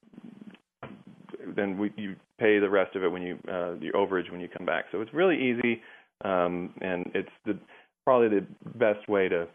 then 1.57 1.79
we 1.79 1.93
you 1.97 2.15
pay 2.39 2.59
the 2.59 2.69
rest 2.71 2.95
of 2.95 3.03
it 3.03 3.09
when 3.09 3.23
you 3.23 3.35
uh 3.49 3.73
the 3.81 3.91
overage 3.95 4.31
when 4.31 4.41
you 4.41 4.49
come 4.49 4.65
back. 4.65 4.87
So 4.93 5.01
it's 5.01 5.13
really 5.13 5.37
easy 5.37 5.83
um 6.25 6.73
and 6.81 7.11
it's 7.15 7.29
the 7.45 7.59
probably 8.05 8.29
the 8.29 8.47
best 8.79 9.09
way 9.09 9.29
to 9.29 9.47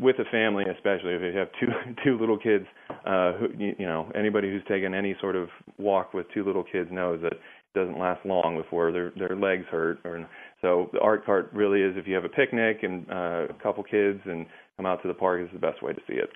with 0.00 0.18
a 0.18 0.24
family, 0.30 0.64
especially 0.64 1.12
if 1.12 1.22
you 1.22 1.38
have 1.38 1.48
two 1.60 1.68
two 2.04 2.18
little 2.18 2.38
kids, 2.38 2.66
uh, 3.06 3.32
who 3.34 3.48
you 3.58 3.86
know 3.86 4.10
anybody 4.14 4.50
who's 4.50 4.64
taken 4.68 4.94
any 4.94 5.14
sort 5.20 5.36
of 5.36 5.48
walk 5.78 6.14
with 6.14 6.26
two 6.32 6.44
little 6.44 6.64
kids 6.64 6.90
knows 6.90 7.20
that 7.22 7.32
it 7.32 7.40
doesn't 7.74 7.98
last 7.98 8.24
long 8.24 8.56
before 8.56 8.92
their 8.92 9.12
their 9.16 9.36
legs 9.36 9.66
hurt. 9.70 9.98
Or 10.04 10.26
so 10.62 10.90
the 10.92 11.00
art 11.00 11.24
cart 11.24 11.50
really 11.52 11.82
is 11.82 11.96
if 11.96 12.06
you 12.06 12.14
have 12.14 12.24
a 12.24 12.28
picnic 12.28 12.82
and 12.82 13.06
uh, 13.10 13.46
a 13.50 13.62
couple 13.62 13.84
kids 13.84 14.20
and 14.24 14.46
come 14.76 14.86
out 14.86 15.02
to 15.02 15.08
the 15.08 15.14
park 15.14 15.42
is 15.42 15.48
the 15.52 15.58
best 15.58 15.82
way 15.82 15.92
to 15.92 16.00
see 16.06 16.14
it. 16.14 16.30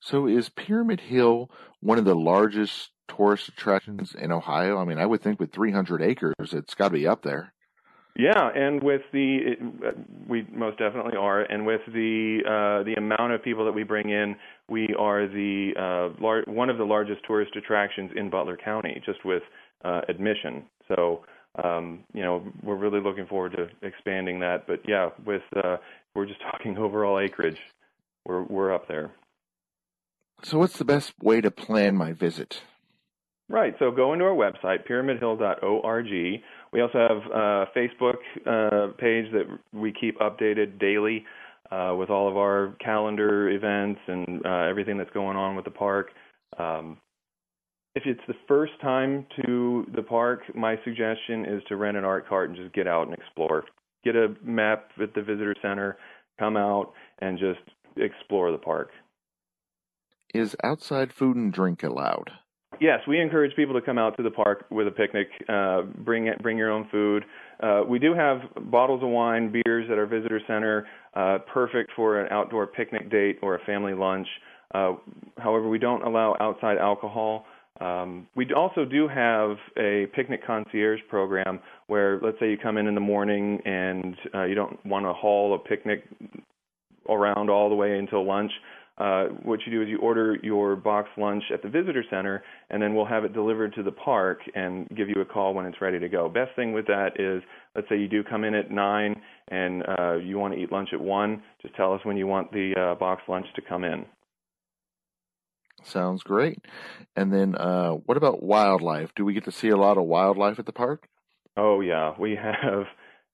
So 0.00 0.26
is 0.26 0.48
Pyramid 0.48 1.00
Hill 1.00 1.50
one 1.80 1.98
of 1.98 2.04
the 2.04 2.14
largest 2.14 2.90
tourist 3.08 3.48
attractions 3.48 4.14
in 4.14 4.30
Ohio? 4.30 4.78
I 4.78 4.84
mean, 4.84 4.98
I 4.98 5.06
would 5.06 5.22
think 5.22 5.40
with 5.40 5.52
300 5.52 6.02
acres, 6.02 6.34
it's 6.52 6.74
got 6.74 6.88
to 6.88 6.94
be 6.94 7.06
up 7.06 7.22
there. 7.22 7.52
Yeah, 8.18 8.50
and 8.52 8.82
with 8.82 9.02
the 9.12 9.54
we 10.26 10.44
most 10.52 10.76
definitely 10.78 11.16
are, 11.16 11.42
and 11.42 11.64
with 11.64 11.82
the 11.86 12.40
uh, 12.44 12.82
the 12.82 12.94
amount 12.94 13.32
of 13.32 13.44
people 13.44 13.64
that 13.64 13.72
we 13.72 13.84
bring 13.84 14.10
in, 14.10 14.34
we 14.68 14.88
are 14.98 15.28
the 15.28 15.70
uh, 15.78 16.20
lar- 16.20 16.42
one 16.48 16.68
of 16.68 16.78
the 16.78 16.84
largest 16.84 17.20
tourist 17.24 17.54
attractions 17.54 18.10
in 18.16 18.28
Butler 18.28 18.56
County, 18.56 19.00
just 19.06 19.24
with 19.24 19.44
uh, 19.84 20.00
admission. 20.08 20.64
So 20.88 21.24
um, 21.62 22.00
you 22.12 22.22
know 22.24 22.42
we're 22.64 22.74
really 22.74 23.00
looking 23.00 23.26
forward 23.26 23.52
to 23.52 23.68
expanding 23.86 24.40
that. 24.40 24.66
But 24.66 24.80
yeah, 24.88 25.10
with 25.24 25.42
uh, 25.54 25.76
we're 26.16 26.26
just 26.26 26.40
talking 26.50 26.76
overall 26.76 27.20
acreage, 27.20 27.60
we're 28.26 28.42
we're 28.42 28.74
up 28.74 28.88
there. 28.88 29.12
So 30.42 30.58
what's 30.58 30.78
the 30.78 30.84
best 30.84 31.12
way 31.22 31.40
to 31.40 31.52
plan 31.52 31.96
my 31.96 32.14
visit? 32.14 32.62
Right. 33.48 33.74
So 33.78 33.90
go 33.90 34.12
into 34.12 34.26
our 34.26 34.34
website, 34.34 34.86
pyramidhill.org. 34.86 36.42
We 36.72 36.80
also 36.80 36.98
have 36.98 37.32
a 37.32 37.66
Facebook 37.76 38.18
uh, 38.46 38.92
page 38.98 39.26
that 39.32 39.46
we 39.72 39.92
keep 39.92 40.18
updated 40.18 40.78
daily 40.78 41.24
uh, 41.70 41.94
with 41.98 42.10
all 42.10 42.28
of 42.28 42.36
our 42.36 42.74
calendar 42.84 43.50
events 43.50 44.00
and 44.06 44.44
uh, 44.44 44.68
everything 44.68 44.98
that's 44.98 45.10
going 45.10 45.36
on 45.36 45.56
with 45.56 45.64
the 45.64 45.70
park. 45.70 46.10
Um, 46.58 46.98
if 47.94 48.04
it's 48.06 48.20
the 48.28 48.34
first 48.46 48.72
time 48.80 49.26
to 49.44 49.86
the 49.94 50.02
park, 50.02 50.42
my 50.54 50.76
suggestion 50.84 51.44
is 51.46 51.62
to 51.68 51.76
rent 51.76 51.96
an 51.96 52.04
art 52.04 52.28
cart 52.28 52.50
and 52.50 52.56
just 52.56 52.74
get 52.74 52.86
out 52.86 53.06
and 53.06 53.16
explore. 53.16 53.64
Get 54.04 54.14
a 54.14 54.34
map 54.44 54.90
at 55.02 55.14
the 55.14 55.22
visitor 55.22 55.54
center, 55.60 55.98
come 56.38 56.56
out, 56.56 56.92
and 57.20 57.38
just 57.38 57.60
explore 57.96 58.52
the 58.52 58.58
park. 58.58 58.90
Is 60.34 60.54
outside 60.62 61.12
food 61.12 61.36
and 61.36 61.52
drink 61.52 61.82
allowed? 61.82 62.30
Yes, 62.80 63.00
we 63.08 63.20
encourage 63.20 63.56
people 63.56 63.74
to 63.74 63.80
come 63.80 63.98
out 63.98 64.16
to 64.18 64.22
the 64.22 64.30
park 64.30 64.64
with 64.70 64.86
a 64.86 64.90
picnic. 64.90 65.28
Uh, 65.48 65.82
bring 65.82 66.28
it, 66.28 66.40
bring 66.42 66.56
your 66.56 66.70
own 66.70 66.88
food. 66.90 67.24
Uh, 67.60 67.82
we 67.88 67.98
do 67.98 68.14
have 68.14 68.38
bottles 68.70 69.02
of 69.02 69.08
wine, 69.08 69.52
beers 69.52 69.88
at 69.90 69.98
our 69.98 70.06
visitor 70.06 70.40
center, 70.46 70.86
uh, 71.14 71.38
perfect 71.52 71.90
for 71.96 72.20
an 72.20 72.28
outdoor 72.30 72.68
picnic 72.68 73.10
date 73.10 73.38
or 73.42 73.56
a 73.56 73.64
family 73.64 73.94
lunch. 73.94 74.28
Uh, 74.74 74.92
however, 75.38 75.68
we 75.68 75.78
don't 75.78 76.02
allow 76.02 76.36
outside 76.40 76.78
alcohol. 76.78 77.46
Um, 77.80 78.28
we 78.36 78.46
also 78.52 78.84
do 78.84 79.08
have 79.08 79.56
a 79.76 80.06
picnic 80.14 80.46
concierge 80.46 81.00
program 81.08 81.60
where, 81.88 82.20
let's 82.22 82.38
say, 82.38 82.50
you 82.50 82.58
come 82.58 82.76
in 82.76 82.86
in 82.86 82.94
the 82.94 83.00
morning 83.00 83.60
and 83.64 84.16
uh, 84.34 84.44
you 84.44 84.54
don't 84.54 84.84
want 84.86 85.04
to 85.04 85.12
haul 85.12 85.54
a 85.54 85.58
picnic 85.58 86.04
around 87.08 87.50
all 87.50 87.68
the 87.68 87.74
way 87.74 87.98
until 87.98 88.24
lunch 88.24 88.52
uh, 88.98 89.24
what 89.42 89.60
you 89.64 89.72
do 89.72 89.82
is 89.82 89.88
you 89.88 89.98
order 89.98 90.36
your 90.42 90.74
box 90.74 91.08
lunch 91.16 91.44
at 91.52 91.62
the 91.62 91.68
visitor 91.68 92.04
center, 92.10 92.42
and 92.70 92.82
then 92.82 92.94
we'll 92.94 93.06
have 93.06 93.24
it 93.24 93.32
delivered 93.32 93.74
to 93.74 93.82
the 93.82 93.92
park 93.92 94.40
and 94.54 94.88
give 94.96 95.08
you 95.08 95.20
a 95.20 95.24
call 95.24 95.54
when 95.54 95.66
it's 95.66 95.80
ready 95.80 95.98
to 96.00 96.08
go. 96.08 96.28
Best 96.28 96.50
thing 96.56 96.72
with 96.72 96.86
that 96.86 97.18
is, 97.18 97.42
let's 97.76 97.88
say 97.88 97.96
you 97.96 98.08
do 98.08 98.24
come 98.24 98.44
in 98.44 98.54
at 98.54 98.70
nine 98.70 99.20
and 99.48 99.84
uh, 99.98 100.16
you 100.16 100.38
want 100.38 100.54
to 100.54 100.60
eat 100.60 100.72
lunch 100.72 100.90
at 100.92 101.00
one. 101.00 101.42
Just 101.62 101.74
tell 101.76 101.92
us 101.94 102.00
when 102.04 102.16
you 102.16 102.26
want 102.26 102.50
the 102.52 102.74
uh, 102.76 102.98
box 102.98 103.22
lunch 103.28 103.46
to 103.54 103.62
come 103.62 103.84
in. 103.84 104.04
Sounds 105.84 106.22
great. 106.24 106.58
And 107.14 107.32
then, 107.32 107.54
uh, 107.54 107.92
what 107.92 108.16
about 108.16 108.42
wildlife? 108.42 109.14
Do 109.14 109.24
we 109.24 109.32
get 109.32 109.44
to 109.44 109.52
see 109.52 109.68
a 109.68 109.76
lot 109.76 109.96
of 109.96 110.04
wildlife 110.04 110.58
at 110.58 110.66
the 110.66 110.72
park? 110.72 111.08
Oh 111.56 111.80
yeah, 111.80 112.14
we 112.18 112.36
have. 112.36 112.84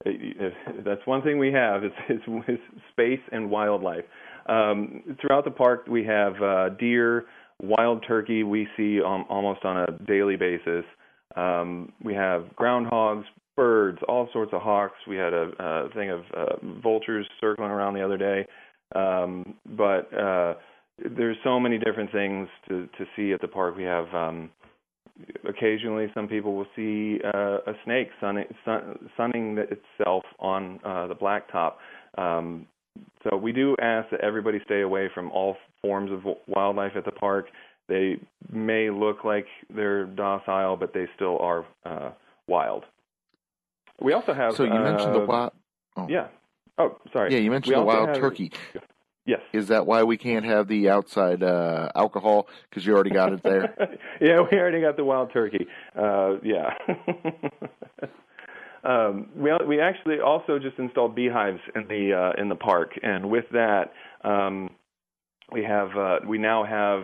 That's 0.85 1.07
one 1.07 1.23
thing 1.23 1.39
we 1.39 1.53
have 1.53 1.85
is, 1.85 1.93
is, 2.11 2.21
is 2.49 2.59
space 2.91 3.21
and 3.33 3.51
wildlife. 3.51 4.05
Um, 4.47 5.17
throughout 5.21 5.45
the 5.45 5.51
park, 5.51 5.87
we 5.89 6.05
have 6.05 6.35
uh, 6.43 6.69
deer, 6.71 7.27
wild 7.63 8.05
turkey. 8.07 8.43
We 8.43 8.69
see 8.77 9.01
um, 9.01 9.25
almost 9.29 9.65
on 9.65 9.79
a 9.79 9.87
daily 10.07 10.37
basis. 10.37 10.85
Um, 11.37 11.93
we 12.03 12.15
have 12.15 12.47
groundhogs, 12.59 13.25
birds, 13.57 13.99
all 14.09 14.29
sorts 14.33 14.53
of 14.53 14.63
hawks. 14.63 14.97
We 15.09 15.17
had 15.17 15.33
a, 15.33 15.51
a 15.59 15.89
thing 15.95 16.11
of 16.11 16.21
uh, 16.37 16.81
vultures 16.83 17.27
circling 17.41 17.71
around 17.71 17.95
the 17.95 18.05
other 18.05 18.19
day. 18.19 18.47
Um, 18.95 19.55
but 19.77 20.13
uh, 20.17 20.55
there's 21.17 21.37
so 21.43 21.59
many 21.59 21.79
different 21.79 22.13
things 22.13 22.49
to 22.69 22.87
to 22.99 23.05
see 23.17 23.33
at 23.33 23.41
the 23.41 23.49
park. 23.49 23.77
We 23.77 23.85
have 23.85 24.07
um, 24.15 24.51
occasionally 25.49 26.07
some 26.15 26.29
people 26.29 26.55
will 26.55 26.67
see 26.77 27.19
uh, 27.25 27.59
a 27.67 27.73
snake 27.85 28.09
sunning, 28.21 28.47
sun, 28.65 29.11
sunning 29.17 29.59
itself 29.59 30.25
on 30.39 30.81
uh, 30.85 31.07
the 31.07 31.15
blacktop. 31.15 31.75
Um, 32.19 32.67
so 33.25 33.37
we 33.37 33.53
do 33.53 33.75
ask 33.81 34.11
that 34.11 34.21
everybody 34.21 34.61
stay 34.65 34.83
away 34.83 35.09
from 35.13 35.31
all 35.31 35.57
forms 35.83 36.13
of 36.13 36.25
wildlife 36.47 36.93
at 36.97 37.05
the 37.05 37.11
park. 37.11 37.47
They 37.89 38.19
may 38.51 38.91
look 38.91 39.25
like 39.25 39.47
they're 39.75 40.05
docile, 40.05 40.77
but 40.77 40.93
they 40.95 41.07
still 41.15 41.39
are 41.39 41.65
uh, 41.85 42.11
wild. 42.47 42.85
We 44.01 44.13
also 44.13 44.35
have. 44.35 44.55
So 44.55 44.65
you 44.65 44.73
uh, 44.73 44.83
mentioned 44.83 45.15
the 45.15 45.25
wild. 45.25 45.53
Oh. 45.97 46.07
Yeah. 46.09 46.29
Oh, 46.79 46.99
sorry. 47.13 47.33
Yeah, 47.33 47.39
you 47.39 47.51
mentioned 47.51 47.77
we 47.77 47.81
the 47.81 47.87
wild 47.87 48.09
have, 48.09 48.19
turkey. 48.19 48.53
Yes. 49.27 49.41
Is 49.53 49.69
that 49.69 49.87
why 49.87 50.03
we 50.03 50.19
can't 50.19 50.45
have 50.45 50.69
the 50.69 50.91
outside 50.91 51.43
uh, 51.43 51.91
alcohol? 51.95 52.49
Because 52.69 52.85
you 52.85 52.93
already 52.93 53.11
got 53.11 53.33
it 53.33 53.43
there. 53.43 53.75
yeah, 54.21 54.41
we 54.51 54.59
already 54.59 54.83
got 54.83 54.97
the 54.97 55.05
wild 55.05 55.33
turkey. 55.33 55.67
Uh, 55.97 56.37
yeah. 56.43 56.75
um, 58.85 59.29
we 59.37 59.51
we 59.67 59.81
actually 59.81 60.21
also 60.21 60.59
just 60.59 60.79
installed 60.79 61.15
beehives 61.15 61.61
in 61.75 61.87
the 61.89 62.13
uh, 62.13 62.41
in 62.41 62.49
the 62.49 62.55
park, 62.55 62.93
and 63.03 63.31
with 63.31 63.47
that, 63.53 63.93
um, 64.25 64.71
we 65.53 65.65
have 65.65 65.97
uh, 65.97 66.19
we 66.27 66.39
now 66.39 66.65
have 66.65 67.03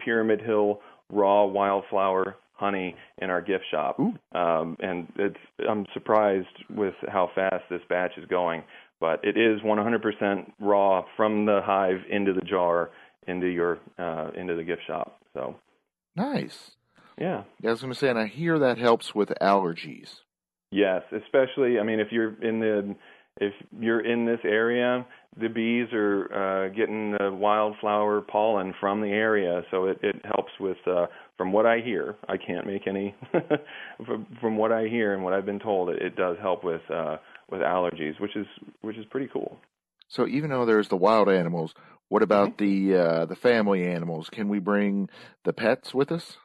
Pyramid 0.00 0.40
Hill 0.40 0.80
raw 1.10 1.44
wildflower 1.44 2.36
honey 2.52 2.94
in 3.18 3.30
our 3.30 3.42
gift 3.42 3.64
shop. 3.70 3.98
Um, 3.98 4.76
and 4.80 5.12
it's 5.16 5.36
I'm 5.68 5.86
surprised 5.92 6.46
with 6.70 6.94
how 7.08 7.30
fast 7.34 7.64
this 7.68 7.82
batch 7.88 8.12
is 8.16 8.24
going 8.26 8.62
but 9.04 9.22
it 9.22 9.36
is 9.36 9.60
100% 9.60 10.52
raw 10.60 11.04
from 11.14 11.44
the 11.44 11.60
hive 11.62 12.00
into 12.10 12.32
the 12.32 12.40
jar 12.40 12.90
into 13.26 13.46
your 13.46 13.78
uh, 13.98 14.30
into 14.34 14.54
the 14.54 14.64
gift 14.64 14.80
shop. 14.86 15.20
So 15.34 15.56
nice. 16.16 16.70
Yeah. 17.18 17.44
yeah. 17.60 17.68
I 17.68 17.72
was 17.72 17.82
going 17.82 17.92
to 17.92 17.98
say, 17.98 18.08
and 18.08 18.18
I 18.18 18.26
hear 18.26 18.58
that 18.58 18.78
helps 18.78 19.14
with 19.14 19.30
allergies. 19.42 20.20
Yes, 20.74 21.02
especially. 21.12 21.78
I 21.78 21.84
mean, 21.84 22.00
if 22.00 22.08
you're 22.10 22.34
in 22.42 22.58
the 22.60 22.96
if 23.36 23.52
you're 23.80 24.04
in 24.04 24.26
this 24.26 24.40
area, 24.44 25.06
the 25.40 25.48
bees 25.48 25.88
are 25.92 26.32
uh, 26.32 26.68
getting 26.68 27.12
the 27.12 27.32
wildflower 27.32 28.20
pollen 28.20 28.74
from 28.80 29.00
the 29.00 29.08
area, 29.08 29.62
so 29.70 29.86
it, 29.86 29.98
it 30.02 30.16
helps 30.24 30.52
with. 30.58 30.76
Uh, 30.86 31.06
from 31.36 31.52
what 31.52 31.66
I 31.66 31.80
hear, 31.80 32.16
I 32.28 32.36
can't 32.36 32.66
make 32.66 32.86
any. 32.86 33.14
from, 34.06 34.26
from 34.40 34.56
what 34.56 34.70
I 34.70 34.86
hear 34.86 35.14
and 35.14 35.24
what 35.24 35.32
I've 35.32 35.46
been 35.46 35.58
told, 35.58 35.90
it, 35.90 36.02
it 36.02 36.16
does 36.16 36.36
help 36.40 36.64
with. 36.64 36.82
Uh, 36.90 37.16
with 37.50 37.60
allergies, 37.60 38.18
which 38.20 38.36
is 38.36 38.46
which 38.80 38.96
is 38.96 39.04
pretty 39.10 39.28
cool. 39.32 39.58
So 40.08 40.26
even 40.26 40.50
though 40.50 40.64
there's 40.64 40.88
the 40.88 40.96
wild 40.96 41.28
animals, 41.28 41.74
what 42.08 42.22
about 42.22 42.56
mm-hmm. 42.56 42.92
the 42.92 42.98
uh, 42.98 43.26
the 43.26 43.36
family 43.36 43.86
animals? 43.86 44.28
Can 44.30 44.48
we 44.48 44.58
bring 44.58 45.08
the 45.44 45.52
pets 45.52 45.94
with 45.94 46.10
us? 46.10 46.36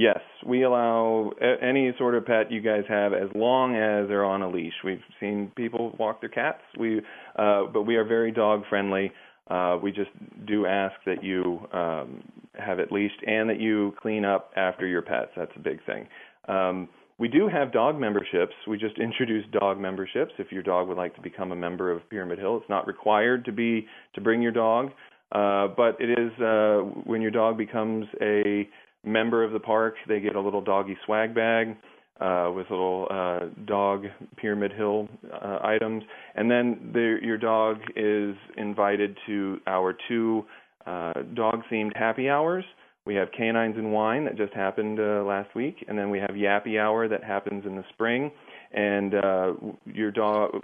Yes, 0.00 0.20
we 0.46 0.62
allow 0.62 1.32
any 1.60 1.92
sort 1.98 2.14
of 2.14 2.24
pet 2.24 2.50
you 2.50 2.62
guys 2.62 2.84
have 2.88 3.12
as 3.12 3.28
long 3.34 3.76
as 3.76 4.08
they're 4.08 4.24
on 4.24 4.40
a 4.40 4.48
leash. 4.48 4.72
We've 4.82 5.02
seen 5.20 5.52
people 5.56 5.94
walk 5.98 6.22
their 6.22 6.30
cats. 6.30 6.62
We, 6.78 7.02
uh, 7.38 7.64
but 7.70 7.82
we 7.82 7.96
are 7.96 8.04
very 8.04 8.32
dog 8.32 8.62
friendly. 8.70 9.12
Uh, 9.50 9.76
we 9.82 9.92
just 9.92 10.08
do 10.46 10.64
ask 10.64 10.94
that 11.04 11.22
you 11.22 11.68
um, 11.74 12.22
have 12.54 12.78
it 12.78 12.90
leashed 12.90 13.22
and 13.26 13.50
that 13.50 13.60
you 13.60 13.92
clean 14.00 14.24
up 14.24 14.52
after 14.56 14.86
your 14.86 15.02
pets. 15.02 15.32
That's 15.36 15.52
a 15.54 15.60
big 15.60 15.84
thing. 15.84 16.06
Um, 16.48 16.88
we 17.18 17.28
do 17.28 17.46
have 17.48 17.70
dog 17.70 18.00
memberships. 18.00 18.54
We 18.66 18.78
just 18.78 18.96
introduced 18.98 19.50
dog 19.50 19.78
memberships. 19.78 20.32
If 20.38 20.50
your 20.50 20.62
dog 20.62 20.88
would 20.88 20.96
like 20.96 21.14
to 21.16 21.20
become 21.20 21.52
a 21.52 21.56
member 21.56 21.92
of 21.92 22.08
Pyramid 22.08 22.38
Hill, 22.38 22.56
it's 22.56 22.70
not 22.70 22.86
required 22.86 23.44
to 23.44 23.52
be 23.52 23.86
to 24.14 24.22
bring 24.22 24.40
your 24.40 24.52
dog, 24.52 24.92
uh, 25.32 25.68
but 25.76 26.00
it 26.00 26.18
is 26.18 26.32
uh, 26.40 26.78
when 27.04 27.20
your 27.20 27.30
dog 27.30 27.58
becomes 27.58 28.06
a 28.22 28.66
member 29.04 29.44
of 29.44 29.52
the 29.52 29.60
park, 29.60 29.94
they 30.08 30.20
get 30.20 30.36
a 30.36 30.40
little 30.40 30.60
doggy 30.60 30.96
swag 31.04 31.34
bag 31.34 31.76
uh, 32.20 32.50
with 32.54 32.68
little 32.70 33.06
uh, 33.10 33.40
dog 33.66 34.04
Pyramid 34.36 34.72
Hill 34.72 35.08
uh, 35.32 35.58
items, 35.62 36.04
and 36.34 36.50
then 36.50 36.90
the, 36.92 37.18
your 37.22 37.38
dog 37.38 37.78
is 37.96 38.34
invited 38.56 39.16
to 39.26 39.58
our 39.66 39.96
two 40.08 40.44
uh, 40.86 41.14
dog-themed 41.34 41.96
happy 41.96 42.28
hours. 42.28 42.64
We 43.06 43.14
have 43.14 43.28
Canines 43.32 43.76
and 43.76 43.92
Wine 43.92 44.24
that 44.26 44.36
just 44.36 44.52
happened 44.52 45.00
uh, 45.00 45.24
last 45.24 45.54
week, 45.54 45.84
and 45.88 45.98
then 45.98 46.10
we 46.10 46.18
have 46.18 46.30
Yappy 46.30 46.78
Hour 46.78 47.08
that 47.08 47.24
happens 47.24 47.64
in 47.64 47.74
the 47.74 47.84
spring. 47.88 48.30
And 48.72 49.14
uh, 49.14 49.54
your 49.86 50.10
dog, 50.10 50.62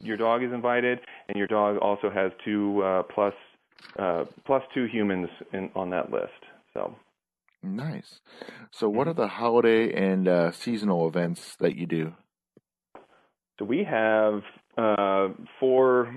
your 0.00 0.16
dog 0.16 0.42
is 0.42 0.52
invited, 0.52 0.98
and 1.28 1.36
your 1.36 1.46
dog 1.46 1.76
also 1.76 2.10
has 2.10 2.32
two 2.44 2.82
uh, 2.82 3.02
plus, 3.14 3.34
uh, 3.98 4.24
plus 4.46 4.62
two 4.74 4.86
humans 4.86 5.28
in, 5.52 5.70
on 5.76 5.90
that 5.90 6.10
list. 6.10 6.32
So 6.74 6.94
nice. 7.62 8.20
So, 8.70 8.88
what 8.88 9.08
are 9.08 9.14
the 9.14 9.28
holiday 9.28 9.92
and 9.92 10.28
uh, 10.28 10.52
seasonal 10.52 11.06
events 11.08 11.56
that 11.60 11.76
you 11.76 11.86
do? 11.86 12.14
So 13.60 13.66
we 13.66 13.84
have 13.84 14.40
uh, 14.78 15.34
four 15.60 16.16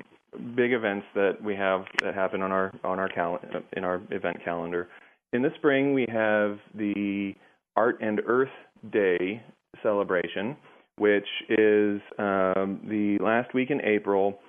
big 0.56 0.72
events 0.72 1.06
that 1.14 1.44
we 1.44 1.56
have 1.56 1.82
that 2.02 2.16
happen 2.16 2.42
on 2.42 2.54
our 2.54 2.72
on 2.86 3.00
our 3.00 3.10
cal- 3.10 3.42
in 3.76 3.84
our 3.84 4.02
event 4.12 4.38
calendar. 4.46 4.88
In 5.34 5.42
the 5.42 5.50
spring, 5.58 5.94
we 5.94 6.06
have 6.10 6.58
the 6.74 7.34
Art 7.76 8.00
and 8.02 8.22
Earth 8.26 8.48
Day 8.94 9.44
celebration, 9.82 10.56
which 10.98 11.28
is 11.50 12.00
um, 12.18 12.80
the 12.88 13.18
last 13.20 13.54
week 13.54 13.72
in 13.72 13.82
April. 13.82 14.40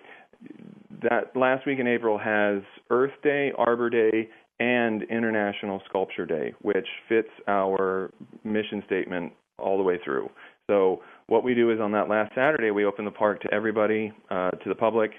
That 1.03 1.35
last 1.35 1.67
week 1.67 1.81
in 1.81 1.89
April 1.89 2.17
has 2.17 2.63
Earth 2.91 3.13
Day, 3.25 3.51
Arbor 3.59 3.91
Day, 3.91 4.29
and 4.61 5.03
International 5.05 5.83
Sculpture 5.89 6.27
Day, 6.27 6.55
which 6.63 6.87
fits 7.09 7.29
our 7.49 8.11
mission 8.45 8.83
statement 8.87 9.33
all 9.59 9.77
the 9.77 9.83
way 9.83 9.99
through. 10.05 10.29
So, 10.69 11.03
what 11.27 11.45
we 11.45 11.55
do 11.55 11.71
is 11.71 11.81
on 11.81 11.93
that 11.93 12.09
last 12.09 12.33
Saturday, 12.35 12.71
we 12.71 12.85
open 12.85 13.05
the 13.05 13.11
park 13.11 13.41
to 13.43 13.53
everybody, 13.53 14.13
uh, 14.31 14.51
to 14.51 14.69
the 14.69 14.75
public, 14.75 15.13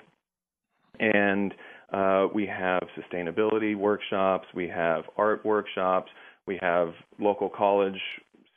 and 0.99 1.53
uh, 1.91 2.27
we 2.33 2.45
have 2.47 2.83
sustainability 2.97 3.75
workshops, 3.75 4.47
we 4.55 4.67
have 4.67 5.03
art 5.17 5.45
workshops, 5.45 6.11
we 6.47 6.57
have 6.61 6.89
local 7.19 7.49
college 7.49 7.99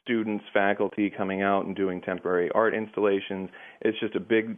students, 0.03 0.45
faculty 0.55 1.11
coming 1.15 1.43
out 1.43 1.67
and 1.67 1.77
doing 1.77 2.01
temporary 2.01 2.51
art 2.55 2.75
installations. 2.75 3.51
It's 3.83 3.99
just 4.01 4.15
a 4.15 4.21
big, 4.21 4.57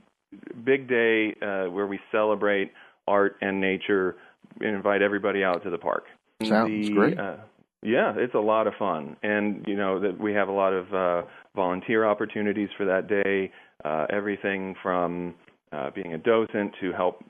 big 0.64 0.88
day 0.88 1.34
uh, 1.42 1.70
where 1.70 1.86
we 1.86 1.98
celebrate 2.12 2.70
art 3.08 3.36
and 3.40 3.60
nature 3.60 4.16
invite 4.60 5.02
everybody 5.02 5.44
out 5.44 5.62
to 5.64 5.70
the 5.70 5.78
park. 5.78 6.04
Sounds 6.42 6.88
the, 6.88 6.92
great. 6.92 7.18
Uh, 7.18 7.36
yeah, 7.82 8.12
it's 8.16 8.34
a 8.34 8.38
lot 8.40 8.66
of 8.66 8.74
fun, 8.78 9.16
and 9.22 9.64
you 9.66 9.76
know 9.76 9.98
that 10.00 10.18
we 10.18 10.32
have 10.34 10.48
a 10.48 10.52
lot 10.52 10.72
of 10.72 10.94
uh, 10.94 11.26
volunteer 11.56 12.04
opportunities 12.04 12.68
for 12.76 12.84
that 12.84 13.08
day. 13.08 13.50
Uh, 13.84 14.06
everything 14.10 14.74
from 14.82 15.34
uh, 15.72 15.90
being 15.94 16.12
a 16.12 16.18
docent 16.18 16.74
to 16.80 16.92
help 16.92 17.24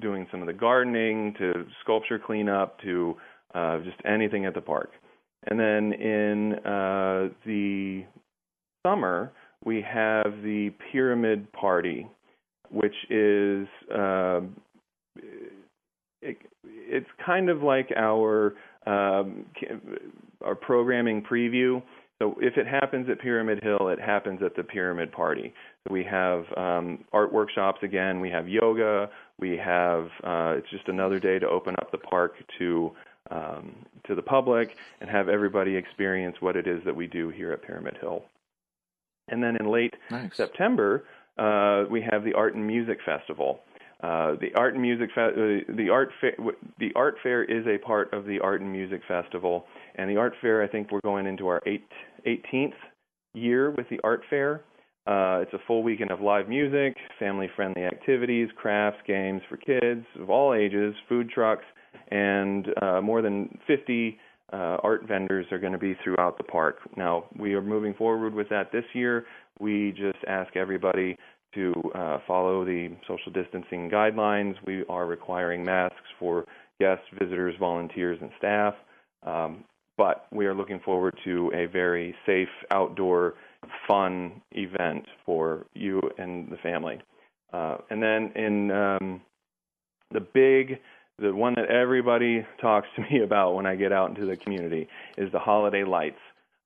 doing 0.00 0.26
some 0.30 0.40
of 0.40 0.46
the 0.46 0.52
gardening 0.52 1.34
to 1.38 1.66
sculpture 1.82 2.18
cleanup 2.18 2.80
to 2.80 3.14
uh, 3.54 3.78
just 3.78 3.96
anything 4.06 4.46
at 4.46 4.54
the 4.54 4.60
park. 4.60 4.90
And 5.46 5.58
then 5.58 5.92
in 5.92 6.54
uh, 6.64 7.28
the 7.44 8.04
summer, 8.86 9.32
we 9.64 9.82
have 9.82 10.42
the 10.42 10.70
Pyramid 10.92 11.50
Party, 11.52 12.06
which 12.70 12.94
is 13.10 13.66
uh, 13.94 14.40
it, 16.24 16.38
it's 16.64 17.08
kind 17.24 17.48
of 17.48 17.62
like 17.62 17.92
our 17.96 18.54
um, 18.86 19.46
our 20.44 20.54
programming 20.54 21.22
preview. 21.22 21.82
So 22.20 22.36
if 22.40 22.56
it 22.56 22.66
happens 22.66 23.08
at 23.10 23.20
Pyramid 23.20 23.62
Hill, 23.62 23.88
it 23.88 24.00
happens 24.00 24.40
at 24.42 24.54
the 24.54 24.62
Pyramid 24.62 25.10
Party. 25.10 25.52
So 25.86 25.92
we 25.92 26.04
have 26.04 26.44
um, 26.56 27.04
art 27.12 27.32
workshops 27.32 27.80
again. 27.82 28.20
We 28.20 28.30
have 28.30 28.48
yoga. 28.48 29.10
We 29.38 29.56
have 29.56 30.04
uh, 30.22 30.54
it's 30.56 30.70
just 30.70 30.88
another 30.88 31.18
day 31.18 31.38
to 31.38 31.48
open 31.48 31.74
up 31.80 31.90
the 31.90 31.98
park 31.98 32.34
to 32.58 32.92
um, 33.30 33.74
to 34.06 34.14
the 34.14 34.22
public 34.22 34.76
and 35.00 35.10
have 35.10 35.28
everybody 35.28 35.76
experience 35.76 36.36
what 36.40 36.56
it 36.56 36.66
is 36.66 36.82
that 36.84 36.94
we 36.94 37.06
do 37.06 37.30
here 37.30 37.52
at 37.52 37.62
Pyramid 37.62 37.96
Hill. 38.00 38.22
And 39.28 39.42
then 39.42 39.56
in 39.56 39.70
late 39.70 39.94
nice. 40.10 40.30
September, 40.34 41.04
uh, 41.38 41.84
we 41.90 42.02
have 42.10 42.24
the 42.24 42.34
Art 42.34 42.54
and 42.54 42.66
Music 42.66 42.98
Festival. 43.04 43.60
Uh, 44.02 44.34
the 44.40 44.52
art 44.56 44.74
and 44.74 44.82
music 44.82 45.08
fe- 45.14 45.22
uh, 45.68 45.72
the 45.76 45.88
art 45.90 46.10
fa- 46.20 46.52
the 46.78 46.92
art 46.94 47.16
fair 47.22 47.44
is 47.44 47.66
a 47.66 47.78
part 47.78 48.12
of 48.12 48.26
the 48.26 48.38
art 48.40 48.60
and 48.60 48.70
music 48.70 49.00
festival, 49.08 49.64
and 49.94 50.10
the 50.10 50.16
art 50.16 50.34
fair 50.40 50.62
I 50.62 50.68
think 50.68 50.90
we're 50.90 51.00
going 51.04 51.26
into 51.26 51.46
our 51.46 51.62
eight, 51.66 51.86
18th 52.26 52.74
year 53.34 53.70
with 53.70 53.88
the 53.88 54.00
art 54.04 54.22
fair. 54.28 54.62
Uh, 55.06 55.40
it's 55.42 55.52
a 55.52 55.58
full 55.66 55.82
weekend 55.82 56.10
of 56.10 56.20
live 56.20 56.48
music, 56.48 56.96
family 57.18 57.48
friendly 57.54 57.84
activities, 57.84 58.48
crafts, 58.56 59.00
games 59.06 59.42
for 59.48 59.58
kids 59.58 60.06
of 60.18 60.30
all 60.30 60.54
ages, 60.54 60.94
food 61.08 61.28
trucks, 61.28 61.64
and 62.10 62.68
uh, 62.82 63.00
more 63.00 63.20
than 63.20 63.58
50 63.66 64.18
uh, 64.52 64.76
art 64.82 65.06
vendors 65.06 65.46
are 65.50 65.58
going 65.58 65.72
to 65.72 65.78
be 65.78 65.96
throughout 66.02 66.38
the 66.38 66.44
park. 66.44 66.76
Now, 66.96 67.24
we 67.38 67.54
are 67.54 67.62
moving 67.62 67.92
forward 67.94 68.34
with 68.34 68.48
that 68.50 68.72
this 68.72 68.84
year. 68.94 69.26
We 69.58 69.92
just 69.92 70.24
ask 70.26 70.56
everybody 70.56 71.16
to 71.54 71.72
uh, 71.94 72.18
follow 72.26 72.64
the 72.64 72.90
social 73.06 73.32
distancing 73.32 73.90
guidelines. 73.90 74.54
We 74.66 74.84
are 74.88 75.06
requiring 75.06 75.64
masks 75.64 75.96
for 76.18 76.44
guests, 76.80 77.04
visitors, 77.18 77.54
volunteers, 77.58 78.18
and 78.20 78.30
staff. 78.38 78.74
Um, 79.24 79.64
but 79.96 80.26
we 80.32 80.46
are 80.46 80.54
looking 80.54 80.80
forward 80.80 81.16
to 81.24 81.50
a 81.54 81.66
very 81.66 82.14
safe 82.26 82.48
outdoor 82.70 83.34
fun 83.86 84.42
event 84.52 85.06
for 85.24 85.66
you 85.74 86.00
and 86.18 86.50
the 86.50 86.56
family. 86.56 87.00
Uh, 87.52 87.78
and 87.90 88.02
then 88.02 88.32
in 88.34 88.70
um, 88.70 89.20
the 90.10 90.20
big, 90.20 90.80
the 91.18 91.34
one 91.34 91.54
that 91.54 91.70
everybody 91.70 92.44
talks 92.60 92.88
to 92.96 93.02
me 93.10 93.22
about 93.22 93.54
when 93.54 93.66
I 93.66 93.76
get 93.76 93.92
out 93.92 94.10
into 94.10 94.26
the 94.26 94.36
community 94.36 94.88
is 95.16 95.30
the 95.32 95.38
holiday 95.38 95.84
lights. 95.84 96.18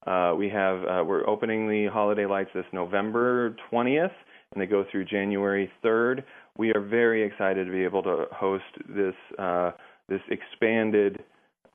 Uh, 0.06 0.32
we 0.36 0.48
have 0.48 0.84
uh, 0.84 1.04
we're 1.04 1.28
opening 1.28 1.68
the 1.68 1.88
holiday 1.92 2.24
lights 2.24 2.50
this 2.54 2.64
November 2.72 3.54
20th, 3.70 4.12
and 4.52 4.62
they 4.62 4.66
go 4.66 4.84
through 4.90 5.04
January 5.04 5.70
3rd. 5.84 6.22
we 6.56 6.72
are 6.72 6.80
very 6.80 7.22
excited 7.22 7.66
to 7.66 7.72
be 7.72 7.84
able 7.84 8.02
to 8.02 8.26
host 8.32 8.64
this 8.88 9.14
uh, 9.38 9.72
this 10.08 10.20
expanded 10.30 11.22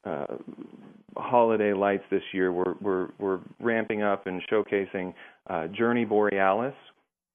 uh, 0.05 0.25
holiday 1.15 1.73
lights 1.73 2.03
this 2.09 2.23
year. 2.33 2.51
We're 2.51 2.73
we're 2.81 3.07
we're 3.19 3.39
ramping 3.59 4.01
up 4.01 4.27
and 4.27 4.41
showcasing 4.51 5.13
uh, 5.49 5.67
Journey 5.67 6.05
Borealis, 6.05 6.75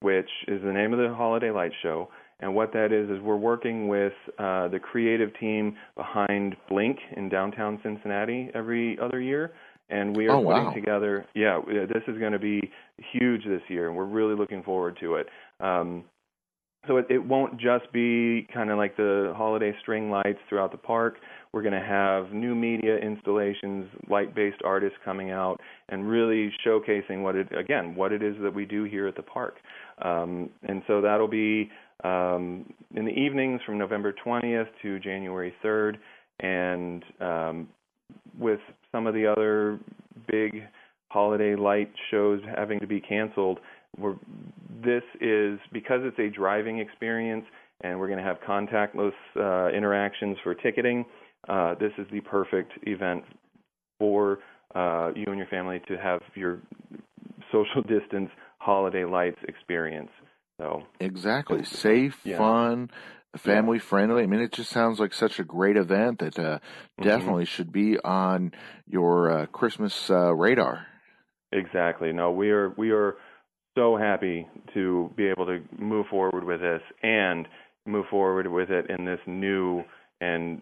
which 0.01 0.29
is 0.49 0.61
the 0.63 0.73
name 0.73 0.93
of 0.93 0.99
the 0.99 1.15
holiday 1.15 1.51
light 1.51 1.73
show. 1.83 2.09
And 2.41 2.55
what 2.55 2.73
that 2.73 2.93
is 2.93 3.11
is 3.11 3.21
we're 3.21 3.37
working 3.37 3.89
with 3.89 4.13
uh, 4.39 4.69
the 4.69 4.79
creative 4.81 5.31
team 5.41 5.77
behind 5.97 6.57
Blink 6.69 6.99
in 7.17 7.29
downtown 7.29 7.81
Cincinnati 7.83 8.51
every 8.55 8.97
other 9.01 9.21
year, 9.21 9.53
and 9.91 10.17
we 10.17 10.27
are 10.27 10.37
oh, 10.37 10.45
putting 10.45 10.65
wow. 10.65 10.73
together. 10.73 11.27
Yeah, 11.35 11.61
this 11.67 12.03
is 12.07 12.19
going 12.19 12.33
to 12.33 12.39
be 12.39 12.61
huge 13.13 13.45
this 13.45 13.63
year, 13.69 13.89
and 13.89 13.97
we're 13.97 14.05
really 14.05 14.35
looking 14.35 14.63
forward 14.63 14.99
to 15.01 15.17
it. 15.17 15.29
Um, 15.61 16.05
so 16.87 16.97
it, 16.97 17.07
it 17.11 17.19
won't 17.19 17.61
just 17.61 17.93
be 17.93 18.47
kind 18.53 18.71
of 18.71 18.79
like 18.79 18.97
the 18.97 19.35
holiday 19.37 19.75
string 19.81 20.11
lights 20.11 20.39
throughout 20.49 20.71
the 20.71 20.79
park. 20.79 21.17
We're 21.53 21.63
going 21.63 21.75
to 21.79 21.87
have 21.87 22.33
new 22.33 22.55
media 22.55 22.97
installations, 22.99 23.89
light-based 24.09 24.63
artists 24.65 24.97
coming 25.05 25.31
out, 25.31 25.61
and 25.89 26.09
really 26.09 26.53
showcasing 26.67 27.23
what 27.23 27.37
it 27.37 27.49
again 27.57 27.95
what 27.95 28.13
it 28.13 28.23
is 28.23 28.37
that 28.43 28.55
we 28.55 28.65
do 28.65 28.85
here 28.85 29.07
at 29.07 29.17
the 29.17 29.23
park. 29.23 29.57
Um, 30.03 30.51
and 30.63 30.83
so 30.87 31.01
that'll 31.01 31.29
be 31.29 31.71
um, 32.05 32.73
in 32.95 33.05
the 33.05 33.13
evenings 33.13 33.61
from 33.67 33.77
November 33.77 34.15
20th 34.25 34.69
to 34.83 34.99
January 35.01 35.53
3rd, 35.65 35.97
and 36.41 37.05
um, 37.21 37.69
with 38.39 38.61
some 38.93 39.07
of 39.07 39.15
the 39.15 39.27
other 39.27 39.79
big 40.31 40.63
holiday 41.09 41.55
light 41.57 41.91
shows 42.11 42.41
having 42.57 42.81
to 42.81 42.87
be 42.87 43.01
canceled, 43.01 43.59
we're, 43.97 44.17
this 44.85 45.03
is 45.21 45.59
because 45.73 46.01
it's 46.03 46.19
a 46.19 46.29
driving 46.29 46.79
experience 46.79 47.45
and 47.81 47.99
we're 47.99 48.09
going 48.09 48.19
to 48.19 48.25
have 48.25 48.39
contactless 48.47 49.13
uh, 49.37 49.75
interactions 49.75 50.37
for 50.43 50.55
ticketing. 50.55 51.05
Uh, 51.49 51.75
this 51.75 51.93
is 51.99 52.07
the 52.13 52.21
perfect 52.21 52.73
event 52.83 53.23
for 53.99 54.39
uh, 54.75 55.13
you 55.15 55.25
and 55.27 55.39
your 55.39 55.47
family 55.47 55.81
to 55.89 55.97
have 55.97 56.21
your 56.35 56.61
social 57.53 57.83
distance 57.89 58.31
holiday 58.59 59.05
lights 59.05 59.39
experience. 59.47 60.11
So 60.61 60.83
exactly 60.99 61.65
safe, 61.65 62.19
yeah. 62.25 62.39
fun, 62.39 62.91
family 63.37 63.79
friendly. 63.79 64.23
I 64.23 64.27
mean, 64.27 64.41
it 64.41 64.53
just 64.53 64.71
sounds 64.71 64.99
like 64.99 65.13
such 65.13 65.39
a 65.39 65.45
great 65.45 65.77
event 65.77 66.19
that 66.21 66.39
uh, 66.39 66.59
Mm-hmm. 67.01 67.03
definitely 67.09 67.45
should 67.45 67.71
be 67.71 67.97
on 68.01 68.53
your 68.89 69.31
uh, 69.31 69.47
Christmas 69.47 70.11
uh, 70.11 70.35
radar. 70.35 70.87
Exactly. 71.53 72.13
No, 72.13 72.33
we 72.33 72.51
are 72.51 72.71
we 72.77 72.91
are 72.91 73.15
so 73.77 73.97
happy 73.97 74.49
to 74.75 75.11
be 75.17 75.29
able 75.29 75.47
to 75.47 75.61
move 75.79 76.07
forward 76.11 76.43
with 76.45 76.61
this 76.61 76.83
and 77.03 77.47
move 77.87 78.07
forward 78.11 78.49
with 78.49 78.71
it 78.71 78.91
in 78.91 79.05
this 79.05 79.21
new 79.27 79.85
and 80.21 80.61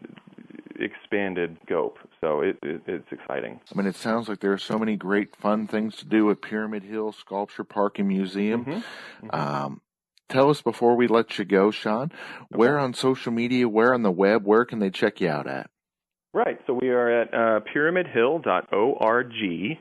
expanded 0.79 1.57
scope. 1.65 1.97
So 2.21 2.43
it, 2.43 2.59
it, 2.63 2.83
it's 2.87 3.11
exciting. 3.11 3.61
I 3.73 3.79
mean, 3.79 3.87
it 3.87 3.97
sounds 3.97 4.29
like 4.29 4.41
there 4.41 4.53
are 4.53 4.59
so 4.59 4.79
many 4.79 4.97
great 4.97 5.35
fun 5.37 5.67
things 5.67 5.97
to 5.97 6.05
do 6.05 6.31
at 6.31 6.43
Pyramid 6.43 6.83
Hill 6.83 7.13
Sculpture 7.13 7.65
Park 7.65 7.99
and 7.99 8.09
Museum. 8.09 8.65
Mm-hmm. 8.67 9.31
Um, 9.33 9.81
tell 10.29 10.51
us 10.51 10.62
before 10.62 10.97
we 10.97 11.09
let 11.09 11.39
you 11.39 11.45
go, 11.45 11.71
Sean, 11.71 12.11
where 12.49 12.79
on 12.79 12.95
social 12.95 13.33
media, 13.33 13.69
where 13.69 13.95
on 13.95 14.03
the 14.03 14.11
web, 14.11 14.45
where 14.45 14.65
can 14.65 14.79
they 14.79 14.91
check 14.91 15.21
you 15.21 15.29
out 15.29 15.47
at? 15.47 15.71
Right. 16.33 16.59
So 16.67 16.75
we 16.75 16.91
are 16.91 17.23
at 17.23 17.33
uh, 17.33 17.61
pyramidhill.org. 17.75 19.79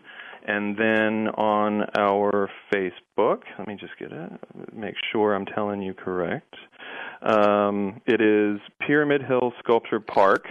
And 0.48 0.78
then 0.78 1.30
on 1.30 1.86
our 1.98 2.52
Facebook, 2.72 3.42
let 3.58 3.68
me 3.68 3.76
just 3.80 3.98
get 3.98 4.12
it, 4.12 4.32
make 4.72 4.94
sure 5.12 5.34
I'm 5.34 5.48
telling 5.48 5.82
you 5.82 5.96
correct. 5.96 6.54
Um, 7.24 8.00
it 8.06 8.22
is 8.22 8.60
Pyramid 8.86 9.24
Hill 9.24 9.54
Sculpture 9.60 10.00
Park, 10.00 10.46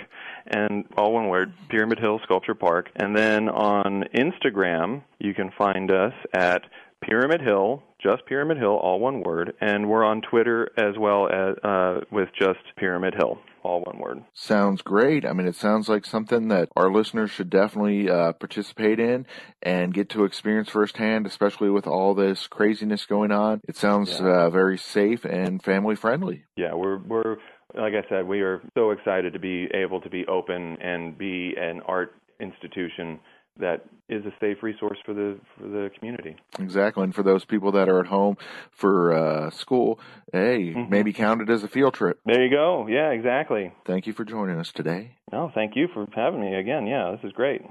and 0.49 0.85
all 0.97 1.13
one 1.13 1.29
word, 1.29 1.53
Pyramid 1.69 2.01
Hill 2.01 2.19
Sculpture 2.25 2.57
Park. 2.57 2.91
And 2.97 3.17
then 3.17 3.49
on 3.49 4.03
Instagram, 4.17 5.03
you 5.21 5.33
can 5.33 5.53
find 5.57 5.93
us 5.93 6.13
at 6.33 6.63
Pyramid 7.07 7.41
Hill, 7.41 7.83
just 8.03 8.25
Pyramid 8.27 8.57
Hill, 8.59 8.77
all 8.83 8.99
one 9.01 9.23
word. 9.23 9.53
And 9.61 9.89
we're 9.89 10.05
on 10.05 10.23
Twitter 10.23 10.71
as 10.77 10.97
well 10.99 11.29
as 11.29 11.57
uh, 11.63 12.01
with 12.11 12.29
just 12.39 12.61
Pyramid 12.77 13.15
Hill, 13.15 13.39
all 13.63 13.83
one 13.83 13.99
word. 13.99 14.25
Sounds 14.33 14.83
great. 14.83 15.25
I 15.27 15.33
mean, 15.33 15.47
it 15.47 15.55
sounds 15.57 15.89
like 15.89 16.05
something 16.07 16.49
that 16.49 16.69
our 16.77 16.91
listeners 16.91 17.31
should 17.31 17.51
definitely 17.51 18.09
uh, 18.11 18.33
participate 18.33 18.99
in 19.01 19.27
and 19.63 19.93
get 19.93 20.09
to 20.11 20.25
experience 20.25 20.69
firsthand, 20.71 21.27
especially 21.27 21.71
with 21.71 21.87
all 21.87 22.15
this 22.15 22.47
craziness 22.47 23.07
going 23.07 23.33
on. 23.33 23.61
It 23.69 23.77
sounds 23.77 24.19
Yeah. 24.21 24.27
uh, 24.47 24.51
very 24.51 24.79
safe 24.79 25.25
and 25.25 25.63
family 25.63 25.97
friendly. 25.97 26.45
Yeah, 26.57 26.75
we're 26.75 26.99
we're 26.99 27.37
like 27.75 27.95
I 27.95 28.09
said, 28.09 28.27
we 28.29 28.41
are 28.43 28.63
so 28.77 28.93
excited 28.93 29.33
to 29.33 29.39
be 29.41 29.69
able 29.75 30.01
to 30.03 30.09
be 30.09 30.25
open 30.27 30.77
and 30.81 31.19
be 31.19 31.55
an 31.59 31.81
art 31.87 32.15
institution 32.41 33.19
that 33.59 33.85
is 34.09 34.25
a 34.27 34.33
safe 34.41 34.63
resource 34.63 34.99
for 35.07 35.15
the 35.15 35.39
for 35.57 35.67
the 35.67 35.91
community. 35.99 36.37
Exactly. 36.59 37.03
And 37.05 37.15
for 37.15 37.23
those 37.23 37.45
people 37.45 37.73
that 37.73 37.89
are 37.89 38.01
at 38.01 38.07
home 38.07 38.37
for 38.71 39.13
uh, 39.15 39.51
school, 39.51 39.99
hey, 40.33 40.75
Mhm. 40.75 40.91
maybe 40.91 41.13
count 41.13 41.41
it 41.41 41.49
as 41.49 41.65
a 41.65 41.69
field 41.69 41.95
trip. 41.95 42.19
There 42.27 42.43
you 42.45 42.51
go. 42.51 42.87
Yeah, 42.89 43.11
exactly. 43.11 43.73
Thank 43.87 44.07
you 44.07 44.13
for 44.13 44.25
joining 44.25 44.59
us 44.59 44.73
today. 44.73 45.13
No, 45.33 45.51
thank 45.55 45.75
you 45.77 45.89
for 45.95 46.07
having 46.15 46.41
me 46.41 46.55
again. 46.55 46.87
Yeah, 46.87 47.13
this 47.13 47.25
is 47.25 47.33
great. 47.33 47.63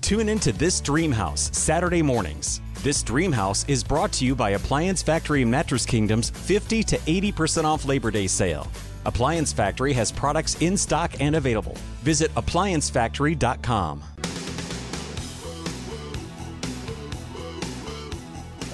Tune 0.00 0.28
into 0.28 0.52
This 0.52 0.80
Dream 0.80 1.12
House 1.12 1.50
Saturday 1.56 2.02
mornings. 2.02 2.60
This 2.82 3.02
Dream 3.02 3.32
House 3.32 3.68
is 3.68 3.82
brought 3.82 4.12
to 4.12 4.24
you 4.24 4.34
by 4.36 4.50
Appliance 4.50 5.02
Factory 5.02 5.44
Mattress 5.44 5.84
Kingdom's 5.84 6.30
50 6.30 6.82
to 6.84 6.96
80% 7.06 7.64
off 7.66 7.84
Labor 7.84 8.10
Day 8.12 8.26
sale. 8.28 8.68
Appliance 9.04 9.52
Factory 9.52 9.92
has 9.94 10.12
products 10.12 10.60
in 10.62 10.76
stock 10.76 11.12
and 11.20 11.34
available. 11.36 11.74
Visit 12.02 12.30
appliancefactory.com. 12.36 14.02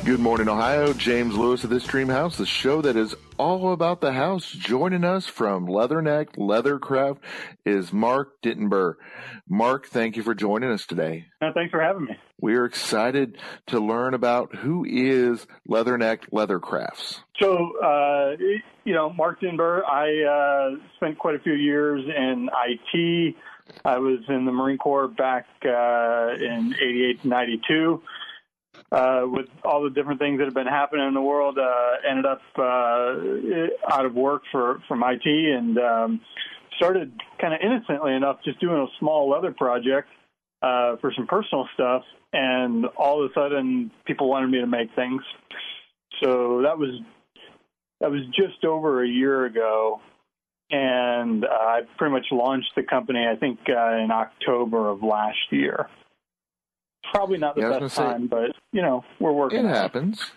Good 0.05 0.21
morning, 0.21 0.51
Ohio. 0.51 0.93
James 0.93 1.35
Lewis 1.35 1.65
of 1.65 1.71
This 1.71 1.85
Dream 1.85 2.11
House, 2.11 2.37
the 2.37 2.45
show 2.45 2.83
that 2.83 2.95
is 2.95 3.17
all 3.39 3.73
about 3.73 4.03
the 4.03 4.13
house. 4.13 4.51
Joining 4.51 5.03
us 5.03 5.27
from 5.27 5.67
Leatherneck 5.67 6.37
Leathercraft 6.37 7.21
is 7.65 7.91
Mark 7.91 8.43
Dittenber. 8.43 8.97
Mark, 9.49 9.87
thank 9.87 10.19
you 10.19 10.23
for 10.23 10.35
joining 10.35 10.71
us 10.71 10.85
today. 10.85 11.29
No, 11.41 11.53
thanks 11.55 11.71
for 11.71 11.81
having 11.81 12.05
me. 12.05 12.19
We 12.39 12.55
are 12.57 12.67
excited 12.67 13.39
to 13.69 13.81
learn 13.81 14.13
about 14.13 14.55
who 14.55 14.85
is 14.85 15.47
Leatherneck 15.67 16.29
Leathercrafts. 16.31 17.21
So, 17.41 17.73
uh, 17.83 18.37
you 18.85 18.93
know, 18.93 19.09
Mark 19.09 19.41
Denber, 19.41 19.87
I 19.87 20.75
uh, 20.75 20.77
spent 20.97 21.17
quite 21.17 21.37
a 21.37 21.39
few 21.39 21.55
years 21.55 22.05
in 22.05 22.51
IT. 22.67 23.37
I 23.87 23.99
was 23.99 24.19
in 24.29 24.45
the 24.45 24.53
Marine 24.53 24.77
Corps 24.77 25.09
back 25.09 25.47
uh, 25.65 26.35
in 26.35 26.75
88 26.79 27.23
to 27.23 27.29
92. 27.29 28.03
Uh, 28.95 29.23
with 29.27 29.47
all 29.65 29.83
the 29.83 29.91
different 29.91 30.21
things 30.21 30.39
that 30.39 30.45
have 30.45 30.55
been 30.55 30.69
happening 30.69 31.05
in 31.05 31.15
the 31.15 31.21
world, 31.21 31.59
uh, 31.59 32.09
ended 32.09 32.25
up 32.25 32.41
uh, 32.57 33.93
out 33.93 34.07
of 34.07 34.15
work 34.15 34.43
for 34.53 34.81
from 34.87 35.03
IT 35.03 35.27
and 35.27 35.77
um, 35.79 36.21
started 36.77 37.13
kind 37.41 37.53
of 37.55 37.61
innocently 37.61 38.15
enough 38.15 38.37
just 38.45 38.61
doing 38.61 38.77
a 38.77 38.87
small 39.01 39.29
leather 39.29 39.51
project 39.51 40.09
uh, 40.63 40.95
for 41.01 41.13
some 41.17 41.27
personal 41.27 41.69
stuff. 41.75 42.03
And 42.33 42.87
all 42.97 43.25
of 43.25 43.33
a 43.33 43.35
sudden, 43.35 43.91
people 44.07 44.29
wanted 44.29 44.51
me 44.51 44.61
to 44.61 44.67
make 44.69 44.95
things. 44.95 45.23
So 46.23 46.63
that 46.63 46.79
was 46.79 47.01
that 48.01 48.13
was 48.13 48.21
just 48.27 48.65
over 48.65 49.03
a 49.03 49.09
year 49.09 49.45
ago, 49.45 50.01
and 50.71 51.45
uh, 51.45 51.49
I 51.49 51.81
pretty 51.99 52.13
much 52.13 52.27
launched 52.31 52.71
the 52.77 52.85
company. 52.85 53.27
I 53.27 53.35
think 53.35 53.59
uh, 53.69 53.97
in 53.97 54.13
October 54.13 54.89
of 54.89 55.03
last 55.03 55.51
year. 55.51 55.89
Probably 57.15 57.39
not 57.39 57.55
the 57.55 57.63
Yeah, 57.63 57.79
best 57.79 57.95
say- 57.95 58.03
time, 58.03 58.27
but 58.27 58.51
you 58.73 58.83
know 58.83 59.05
we're 59.21 59.33
working. 59.33 59.65
It 59.65 59.69
happens. 59.69 60.33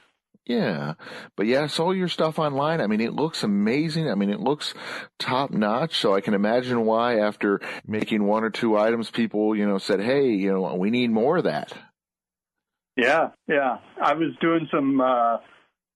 Yeah. 0.45 0.93
But 1.35 1.47
yeah, 1.47 1.63
I 1.63 1.67
saw 1.67 1.91
your 1.91 2.07
stuff 2.07 2.39
online. 2.39 2.79
I 2.79 2.87
mean, 2.87 3.01
it 3.01 3.11
looks 3.11 3.43
amazing. 3.43 4.09
I 4.09 4.15
mean, 4.15 4.29
it 4.29 4.39
looks 4.39 4.73
top 5.19 5.51
notch. 5.51 5.97
So 5.99 6.15
I 6.15 6.21
can 6.21 6.33
imagine 6.33 6.85
why 6.85 7.19
after 7.19 7.59
making 7.85 8.23
one 8.23 8.45
or 8.45 8.49
two 8.49 8.77
items, 8.77 9.11
people, 9.11 9.57
you 9.57 9.67
know, 9.67 9.77
said, 9.77 9.99
Hey, 9.99 10.29
you 10.29 10.53
know, 10.53 10.75
we 10.75 10.89
need 10.89 11.11
more 11.11 11.35
of 11.35 11.43
that. 11.43 11.73
Yeah, 12.95 13.31
yeah. 13.47 13.79
I 14.01 14.13
was 14.13 14.29
doing 14.39 14.67
some. 14.71 15.01
Uh, 15.01 15.37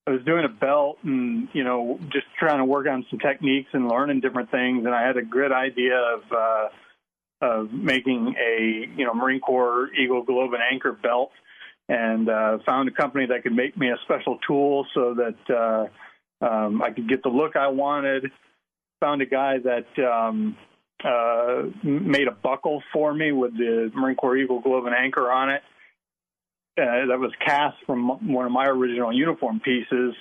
I 0.08 0.10
was 0.12 0.24
doing 0.26 0.46
a 0.46 0.50
belt, 0.50 0.98
and 1.04 1.48
you 1.54 1.64
know, 1.64 2.00
just 2.12 2.26
trying 2.38 2.58
to 2.58 2.66
work 2.66 2.88
on 2.88 3.06
some 3.10 3.20
techniques 3.20 3.70
and 3.74 3.88
learning 3.88 4.20
different 4.20 4.52
things. 4.52 4.86
And 4.86 4.94
I 4.94 5.06
had 5.06 5.16
a 5.16 5.22
good 5.24 5.52
idea 5.52 5.96
of 5.96 6.24
uh, 6.32 6.68
of 7.42 7.72
making 7.72 8.36
a 8.40 8.88
you 8.96 9.06
know 9.06 9.14
Marine 9.14 9.40
Corps 9.40 9.90
Eagle 9.94 10.24
Globe 10.24 10.54
and 10.54 10.62
Anchor 10.72 10.94
belt, 10.94 11.32
and 11.90 12.30
uh, 12.30 12.60
found 12.66 12.90
a 12.90 12.92
company 12.92 13.26
that 13.28 13.44
could 13.44 13.54
make 13.54 13.78
me 13.78 13.90
a 13.90 13.98
special 14.04 14.38
tool 14.48 14.86
so 14.94 15.16
that 15.16 15.90
uh, 16.42 16.46
um, 16.46 16.82
I 16.82 16.92
could 16.92 17.10
get 17.10 17.24
the 17.24 17.30
look 17.30 17.56
I 17.56 17.68
wanted. 17.68 18.32
Found 19.02 19.22
a 19.22 19.26
guy 19.26 19.56
that 19.58 20.04
um, 20.04 20.56
uh, 21.04 21.64
made 21.84 22.28
a 22.28 22.32
buckle 22.32 22.84
for 22.94 23.14
me 23.14 23.32
with 23.32 23.58
the 23.58 23.92
Marine 23.96 24.16
Corps 24.16 24.38
Eagle 24.38 24.62
Globe 24.62 24.86
and 24.86 24.96
Anchor 24.96 25.32
on 25.32 25.50
it 25.50 25.64
uh, 26.78 27.06
that 27.08 27.20
was 27.20 27.32
cast 27.46 27.78
from 27.86 28.34
one 28.34 28.46
of 28.46 28.52
my 28.52 28.66
original 28.66 29.14
uniform 29.14 29.60
pieces. 29.60 30.16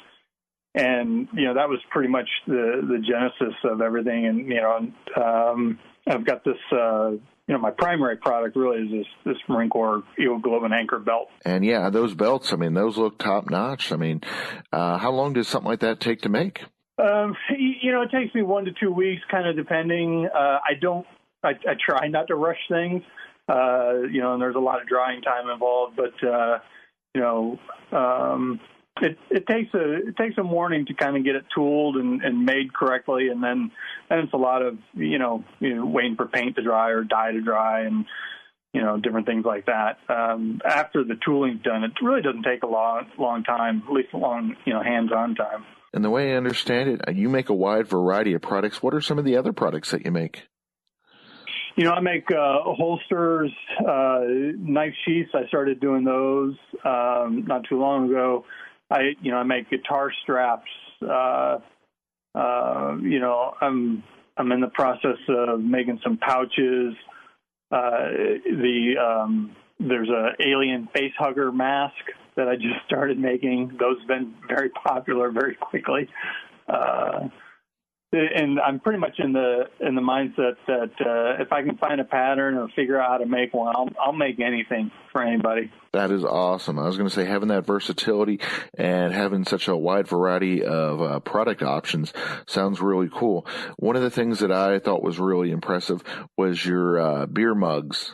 and 0.74 1.28
you 1.32 1.44
know 1.44 1.54
that 1.54 1.68
was 1.68 1.80
pretty 1.90 2.08
much 2.08 2.28
the 2.46 2.80
the 2.88 2.98
genesis 2.98 3.54
of 3.64 3.80
everything. 3.80 4.26
And 4.26 4.48
you 4.48 4.60
know, 4.60 4.92
um, 5.22 5.78
I've 6.10 6.26
got 6.26 6.44
this. 6.44 6.56
Uh, 6.72 7.10
you 7.46 7.54
know, 7.56 7.58
my 7.58 7.70
primary 7.70 8.16
product 8.16 8.56
really 8.56 8.82
is 8.82 8.90
this 8.90 9.06
this 9.24 9.36
Marine 9.48 9.70
Corps 9.70 10.02
Eagle 10.18 10.38
Globe 10.38 10.64
and 10.64 10.74
Anchor 10.74 10.98
belt. 10.98 11.28
And 11.44 11.64
yeah, 11.64 11.90
those 11.90 12.14
belts. 12.14 12.52
I 12.52 12.56
mean, 12.56 12.74
those 12.74 12.96
look 12.96 13.18
top 13.18 13.50
notch. 13.50 13.92
I 13.92 13.96
mean, 13.96 14.20
uh, 14.72 14.98
how 14.98 15.10
long 15.10 15.32
does 15.32 15.48
something 15.48 15.68
like 15.68 15.80
that 15.80 16.00
take 16.00 16.22
to 16.22 16.28
make? 16.28 16.64
Um, 16.98 17.34
you 17.58 17.92
know, 17.92 18.02
it 18.02 18.10
takes 18.10 18.34
me 18.34 18.42
one 18.42 18.66
to 18.66 18.72
two 18.72 18.92
weeks, 18.92 19.22
kind 19.30 19.48
of 19.48 19.56
depending. 19.56 20.28
Uh, 20.32 20.58
I 20.58 20.74
don't. 20.80 21.06
I, 21.42 21.50
I 21.50 21.74
try 21.84 22.08
not 22.08 22.28
to 22.28 22.34
rush 22.34 22.58
things. 22.68 23.02
Uh, 23.48 24.02
you 24.10 24.20
know, 24.20 24.34
and 24.34 24.42
there's 24.42 24.56
a 24.56 24.60
lot 24.60 24.80
of 24.80 24.86
drying 24.86 25.22
time 25.22 25.48
involved, 25.48 25.96
but 25.96 26.28
uh, 26.28 26.58
you 27.14 27.20
know, 27.20 27.58
um, 27.90 28.60
it, 29.00 29.18
it 29.30 29.46
takes 29.46 29.72
a 29.74 30.08
it 30.08 30.16
takes 30.16 30.36
a 30.38 30.42
morning 30.42 30.86
to 30.86 30.94
kind 30.94 31.16
of 31.16 31.24
get 31.24 31.34
it 31.34 31.44
tooled 31.54 31.96
and, 31.96 32.22
and 32.22 32.44
made 32.44 32.72
correctly, 32.72 33.28
and 33.28 33.42
then 33.42 33.70
then 34.08 34.20
it's 34.20 34.32
a 34.32 34.38
lot 34.38 34.62
of 34.62 34.78
you 34.94 35.18
know, 35.18 35.44
you 35.60 35.76
know 35.76 35.86
waiting 35.86 36.16
for 36.16 36.26
paint 36.26 36.56
to 36.56 36.62
dry 36.62 36.90
or 36.90 37.04
dye 37.04 37.32
to 37.32 37.40
dry, 37.40 37.82
and 37.82 38.04
you 38.72 38.82
know 38.82 38.98
different 38.98 39.26
things 39.26 39.44
like 39.44 39.66
that. 39.66 39.98
Um, 40.08 40.60
after 40.64 41.04
the 41.04 41.16
tooling's 41.24 41.62
done, 41.62 41.84
it 41.84 41.92
really 42.02 42.22
doesn't 42.22 42.42
take 42.42 42.62
a 42.62 42.66
long 42.66 43.06
long 43.18 43.44
time, 43.44 43.82
at 43.86 43.92
least 43.92 44.08
a 44.12 44.18
long 44.18 44.56
you 44.64 44.72
know 44.72 44.82
hands-on 44.82 45.34
time. 45.34 45.64
And 45.92 46.04
the 46.04 46.10
way 46.10 46.32
I 46.32 46.36
understand 46.36 46.88
it, 46.88 47.16
you 47.16 47.28
make 47.28 47.48
a 47.48 47.54
wide 47.54 47.88
variety 47.88 48.34
of 48.34 48.42
products. 48.42 48.82
What 48.82 48.94
are 48.94 49.00
some 49.00 49.18
of 49.18 49.24
the 49.24 49.36
other 49.36 49.52
products 49.52 49.90
that 49.90 50.04
you 50.04 50.12
make? 50.12 50.46
You 51.76 51.84
know, 51.84 51.92
I 51.92 52.00
make 52.00 52.30
uh, 52.30 52.58
holsters, 52.62 53.50
uh, 53.80 54.20
knife 54.58 54.92
sheaths. 55.04 55.30
I 55.34 55.46
started 55.48 55.80
doing 55.80 56.04
those 56.04 56.54
um, 56.84 57.44
not 57.46 57.64
too 57.68 57.80
long 57.80 58.10
ago. 58.10 58.44
I, 58.90 59.14
you 59.22 59.30
know, 59.30 59.38
I 59.38 59.42
make 59.44 59.70
guitar 59.70 60.12
straps. 60.22 60.70
Uh, 61.02 61.58
uh, 62.34 62.96
you 63.02 63.20
know, 63.20 63.54
I'm 63.60 64.02
I'm 64.36 64.52
in 64.52 64.60
the 64.60 64.68
process 64.68 65.18
of 65.28 65.60
making 65.60 66.00
some 66.02 66.16
pouches. 66.18 66.94
Uh, 67.70 68.08
the 68.44 68.94
um, 69.00 69.56
there's 69.78 70.08
a 70.08 70.30
alien 70.46 70.88
face 70.94 71.12
hugger 71.18 71.52
mask 71.52 71.94
that 72.36 72.48
I 72.48 72.56
just 72.56 72.84
started 72.86 73.18
making. 73.18 73.76
Those 73.78 73.98
have 74.00 74.08
been 74.08 74.34
very 74.48 74.70
popular 74.70 75.30
very 75.30 75.54
quickly. 75.54 76.08
Uh, 76.68 77.28
and 78.12 78.58
I'm 78.58 78.80
pretty 78.80 78.98
much 78.98 79.18
in 79.18 79.32
the 79.32 79.64
in 79.80 79.94
the 79.94 80.00
mindset 80.00 80.56
that 80.66 80.90
uh, 81.00 81.42
if 81.42 81.52
I 81.52 81.62
can 81.62 81.76
find 81.76 82.00
a 82.00 82.04
pattern 82.04 82.56
or 82.56 82.68
figure 82.74 83.00
out 83.00 83.10
how 83.10 83.18
to 83.18 83.26
make 83.26 83.54
one, 83.54 83.74
I'll 83.76 83.88
I'll 84.00 84.12
make 84.12 84.40
anything 84.40 84.90
for 85.12 85.22
anybody. 85.22 85.70
That 85.92 86.10
is 86.10 86.24
awesome. 86.24 86.78
I 86.78 86.86
was 86.86 86.96
going 86.96 87.08
to 87.08 87.14
say 87.14 87.24
having 87.24 87.48
that 87.48 87.66
versatility 87.66 88.40
and 88.76 89.12
having 89.12 89.44
such 89.44 89.68
a 89.68 89.76
wide 89.76 90.08
variety 90.08 90.64
of 90.64 91.02
uh, 91.02 91.20
product 91.20 91.62
options 91.62 92.12
sounds 92.46 92.80
really 92.80 93.10
cool. 93.12 93.46
One 93.76 93.96
of 93.96 94.02
the 94.02 94.10
things 94.10 94.40
that 94.40 94.52
I 94.52 94.78
thought 94.78 95.02
was 95.02 95.18
really 95.18 95.50
impressive 95.50 96.02
was 96.36 96.64
your 96.64 97.00
uh, 97.00 97.26
beer 97.26 97.54
mugs. 97.54 98.12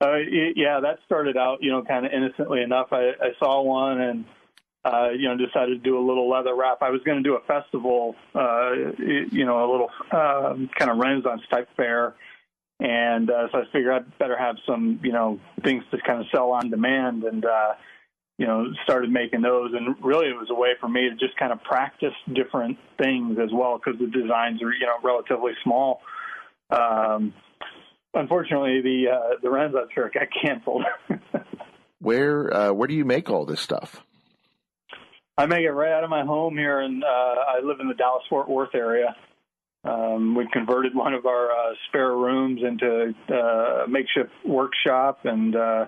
Uh, 0.00 0.18
yeah, 0.54 0.78
that 0.80 0.98
started 1.06 1.36
out, 1.36 1.58
you 1.60 1.72
know, 1.72 1.82
kind 1.82 2.06
of 2.06 2.12
innocently 2.12 2.62
enough. 2.62 2.88
I, 2.92 3.10
I 3.20 3.30
saw 3.40 3.62
one 3.62 4.00
and 4.00 4.24
uh, 4.84 5.10
you 5.10 5.28
know, 5.28 5.36
decided 5.36 5.82
to 5.82 5.90
do 5.90 5.98
a 5.98 6.04
little 6.04 6.30
leather 6.30 6.54
wrap. 6.54 6.78
I 6.82 6.90
was 6.90 7.00
going 7.04 7.22
to 7.22 7.22
do 7.22 7.36
a 7.36 7.40
festival, 7.40 8.14
uh, 8.34 8.72
you 8.98 9.44
know, 9.44 9.58
a 9.58 9.68
little 9.70 9.90
um, 10.12 10.70
kind 10.78 10.90
of 10.90 10.98
Renaissance 10.98 11.42
type 11.50 11.68
fair. 11.76 12.14
And 12.80 13.28
uh, 13.28 13.48
so 13.50 13.58
I 13.58 13.62
figured 13.72 13.92
I'd 13.92 14.18
better 14.18 14.38
have 14.38 14.56
some, 14.66 15.00
you 15.02 15.12
know, 15.12 15.40
things 15.64 15.82
to 15.90 15.98
kind 16.06 16.20
of 16.20 16.26
sell 16.32 16.52
on 16.52 16.70
demand 16.70 17.24
and, 17.24 17.44
uh, 17.44 17.72
you 18.38 18.46
know, 18.46 18.66
started 18.84 19.10
making 19.10 19.42
those. 19.42 19.72
And 19.74 19.96
really 20.00 20.28
it 20.28 20.36
was 20.36 20.48
a 20.48 20.54
way 20.54 20.70
for 20.80 20.88
me 20.88 21.08
to 21.10 21.16
just 21.16 21.36
kind 21.36 21.52
of 21.52 21.60
practice 21.64 22.14
different 22.32 22.78
things 22.96 23.36
as 23.42 23.50
well 23.52 23.80
because 23.84 23.98
the 23.98 24.06
designs 24.06 24.62
are, 24.62 24.72
you 24.72 24.86
know, 24.86 24.98
relatively 25.02 25.52
small. 25.64 26.02
Um, 26.70 27.34
unfortunately, 28.14 28.80
the 28.80 29.10
uh, 29.12 29.36
the 29.42 29.50
Renaissance 29.50 29.90
fair 29.92 30.10
got 30.14 30.28
canceled. 30.40 30.84
where 31.98 32.54
uh, 32.54 32.72
where 32.72 32.86
do 32.86 32.94
you 32.94 33.04
make 33.04 33.28
all 33.28 33.44
this 33.44 33.60
stuff? 33.60 34.04
I 35.38 35.46
make 35.46 35.62
it 35.62 35.70
right 35.70 35.92
out 35.92 36.02
of 36.02 36.10
my 36.10 36.24
home 36.24 36.58
here, 36.58 36.80
and 36.80 37.04
uh, 37.04 37.06
I 37.06 37.60
live 37.62 37.78
in 37.78 37.86
the 37.86 37.94
Dallas 37.94 38.24
Fort 38.28 38.48
Worth 38.48 38.74
area. 38.74 39.14
Um, 39.84 40.34
we 40.34 40.48
converted 40.52 40.96
one 40.96 41.14
of 41.14 41.26
our 41.26 41.52
uh, 41.52 41.74
spare 41.88 42.10
rooms 42.10 42.60
into 42.66 43.14
uh, 43.30 43.84
a 43.84 43.88
makeshift 43.88 44.32
workshop, 44.44 45.20
and 45.22 45.54
uh, 45.54 45.86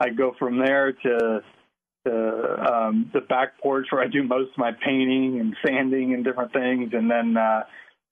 I 0.00 0.08
go 0.08 0.34
from 0.38 0.58
there 0.58 0.92
to, 0.92 1.42
to 2.06 2.72
um, 2.72 3.10
the 3.12 3.20
back 3.20 3.60
porch 3.60 3.88
where 3.90 4.02
I 4.02 4.08
do 4.08 4.22
most 4.22 4.52
of 4.52 4.58
my 4.58 4.72
painting 4.82 5.38
and 5.38 5.54
sanding 5.66 6.14
and 6.14 6.24
different 6.24 6.54
things, 6.54 6.94
and 6.94 7.10
then 7.10 7.36
uh, 7.36 7.64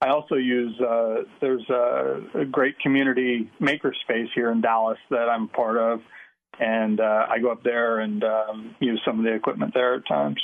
I 0.02 0.08
also 0.10 0.34
use 0.34 0.78
uh, 0.78 1.22
there's 1.40 1.66
a, 1.70 2.20
a 2.40 2.44
great 2.44 2.78
community 2.80 3.50
makerspace 3.62 4.28
here 4.34 4.52
in 4.52 4.60
Dallas 4.60 4.98
that 5.08 5.30
I'm 5.30 5.48
part 5.48 5.78
of 5.78 6.02
and 6.60 7.00
uh, 7.00 7.26
I 7.28 7.38
go 7.40 7.50
up 7.50 7.62
there 7.64 8.00
and 8.00 8.22
um, 8.22 8.76
use 8.80 9.00
some 9.04 9.18
of 9.18 9.24
the 9.24 9.34
equipment 9.34 9.72
there 9.74 9.94
at 9.94 10.06
times. 10.06 10.40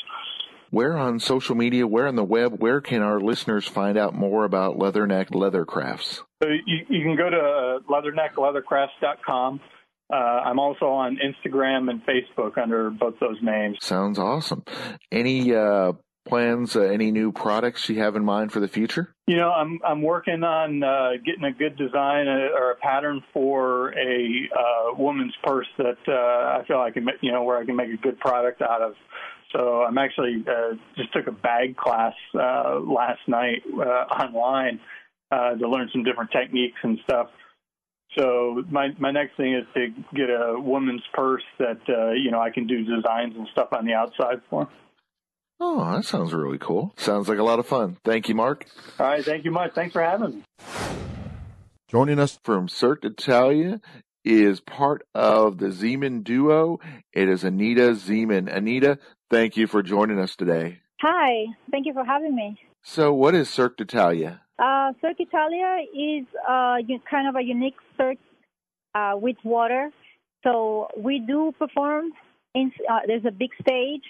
Where 0.70 0.96
on 0.96 1.20
social 1.20 1.54
media, 1.54 1.86
where 1.86 2.08
on 2.08 2.16
the 2.16 2.24
web, 2.24 2.60
where 2.60 2.80
can 2.80 3.00
our 3.00 3.20
listeners 3.20 3.68
find 3.68 3.96
out 3.96 4.14
more 4.14 4.44
about 4.44 4.76
Leatherneck 4.76 5.30
Leathercrafts? 5.30 6.22
So 6.42 6.48
you, 6.48 6.86
you 6.88 7.04
can 7.04 7.16
go 7.16 7.30
to 7.30 7.78
leatherneckleathercrafts.com. 7.88 9.60
Uh, 10.12 10.16
I'm 10.16 10.58
also 10.58 10.86
on 10.86 11.18
Instagram 11.18 11.90
and 11.90 12.00
Facebook 12.04 12.58
under 12.58 12.90
both 12.90 13.14
those 13.20 13.38
names. 13.42 13.78
Sounds 13.80 14.18
awesome. 14.18 14.64
Any 15.10 15.54
uh, 15.54 15.92
plans, 16.26 16.76
uh, 16.76 16.80
any 16.80 17.10
new 17.10 17.32
products 17.32 17.88
you 17.88 18.00
have 18.00 18.16
in 18.16 18.24
mind 18.24 18.52
for 18.52 18.60
the 18.60 18.68
future? 18.68 19.14
You 19.26 19.36
know, 19.36 19.50
I'm 19.50 19.80
I'm 19.84 20.02
working 20.02 20.42
on 20.42 20.82
uh, 20.82 21.12
getting 21.24 21.44
a 21.44 21.52
good 21.52 21.76
design 21.76 22.28
uh, 22.28 22.48
or 22.58 22.72
a 22.72 22.76
pattern 22.76 23.22
for 23.32 23.94
a 23.98 24.48
uh, 24.54 24.94
woman's 24.96 25.34
purse 25.42 25.68
that 25.78 25.98
uh, 26.06 26.60
I 26.60 26.64
feel 26.66 26.78
I 26.78 26.90
can, 26.90 27.08
you 27.22 27.32
know, 27.32 27.42
where 27.42 27.58
I 27.58 27.64
can 27.64 27.76
make 27.76 27.90
a 27.90 27.96
good 27.96 28.18
product 28.20 28.62
out 28.62 28.82
of. 28.82 28.94
So 29.52 29.82
I'm 29.82 29.96
actually 29.96 30.44
uh, 30.46 30.74
just 30.96 31.12
took 31.12 31.26
a 31.28 31.32
bag 31.32 31.76
class 31.76 32.14
uh, 32.34 32.80
last 32.80 33.20
night 33.26 33.62
uh, 33.74 33.80
online 34.22 34.80
uh, 35.30 35.54
to 35.54 35.68
learn 35.68 35.88
some 35.92 36.04
different 36.04 36.30
techniques 36.30 36.78
and 36.82 36.98
stuff. 37.04 37.28
So 38.16 38.64
my 38.70 38.88
my 38.98 39.10
next 39.10 39.36
thing 39.36 39.54
is 39.54 39.64
to 39.74 39.88
get 40.14 40.30
a 40.30 40.58
woman's 40.58 41.02
purse 41.12 41.42
that 41.58 41.80
uh, 41.88 42.12
you 42.12 42.30
know 42.30 42.40
I 42.40 42.50
can 42.50 42.66
do 42.66 42.84
designs 42.84 43.34
and 43.36 43.46
stuff 43.52 43.68
on 43.72 43.84
the 43.84 43.94
outside 43.94 44.40
for. 44.48 44.68
Oh, 45.58 45.92
that 45.92 46.04
sounds 46.04 46.34
really 46.34 46.58
cool. 46.58 46.92
Sounds 46.96 47.28
like 47.28 47.38
a 47.38 47.42
lot 47.42 47.58
of 47.58 47.66
fun. 47.66 47.96
Thank 48.04 48.28
you, 48.28 48.34
Mark. 48.34 48.66
All 48.98 49.06
right, 49.06 49.24
thank 49.24 49.44
you 49.44 49.50
much. 49.50 49.72
Thanks 49.74 49.92
for 49.92 50.02
having 50.02 50.36
me. 50.36 50.42
Joining 51.88 52.18
us 52.18 52.38
from 52.44 52.68
Cirque 52.68 53.02
d'Italia 53.02 53.80
is 54.24 54.60
part 54.60 55.06
of 55.14 55.58
the 55.58 55.66
Zeman 55.66 56.24
duo. 56.24 56.80
It 57.12 57.28
is 57.28 57.44
Anita 57.44 57.92
Zeman. 57.92 58.54
Anita, 58.54 58.98
thank 59.30 59.56
you 59.56 59.66
for 59.66 59.82
joining 59.82 60.18
us 60.18 60.36
today. 60.36 60.80
Hi, 61.00 61.46
thank 61.70 61.86
you 61.86 61.94
for 61.94 62.04
having 62.04 62.34
me. 62.34 62.58
So, 62.82 63.12
what 63.14 63.34
is 63.34 63.48
Cirque 63.48 63.76
d'Italia? 63.76 64.40
Uh, 64.58 64.92
Cirque 65.00 65.18
d'Italia 65.18 65.78
is 65.94 66.26
uh, 66.48 66.76
kind 67.10 67.28
of 67.28 67.36
a 67.36 67.42
unique 67.42 67.76
cirque 67.96 68.18
uh, 68.94 69.12
with 69.14 69.36
water. 69.44 69.90
So 70.42 70.88
we 70.96 71.18
do 71.18 71.52
perform. 71.58 72.12
In, 72.54 72.72
uh, 72.90 73.00
there's 73.06 73.24
a 73.26 73.30
big 73.30 73.50
stage 73.60 74.02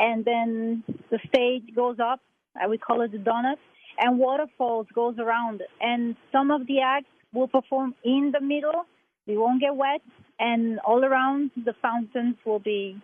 and 0.00 0.24
then 0.24 0.82
the 1.10 1.18
stage 1.28 1.74
goes 1.76 1.98
up. 2.02 2.20
I 2.60 2.66
would 2.66 2.80
call 2.80 3.02
it 3.02 3.12
the 3.12 3.18
donut, 3.18 3.58
and 3.98 4.18
waterfalls 4.18 4.86
goes 4.94 5.16
around. 5.18 5.62
And 5.80 6.16
some 6.32 6.50
of 6.50 6.66
the 6.66 6.80
acts 6.80 7.10
will 7.32 7.46
perform 7.46 7.94
in 8.02 8.32
the 8.32 8.40
middle. 8.40 8.86
We 9.26 9.36
won't 9.36 9.60
get 9.60 9.76
wet, 9.76 10.00
and 10.38 10.80
all 10.80 11.04
around 11.04 11.50
the 11.54 11.74
fountains 11.80 12.36
will 12.44 12.58
be 12.58 13.00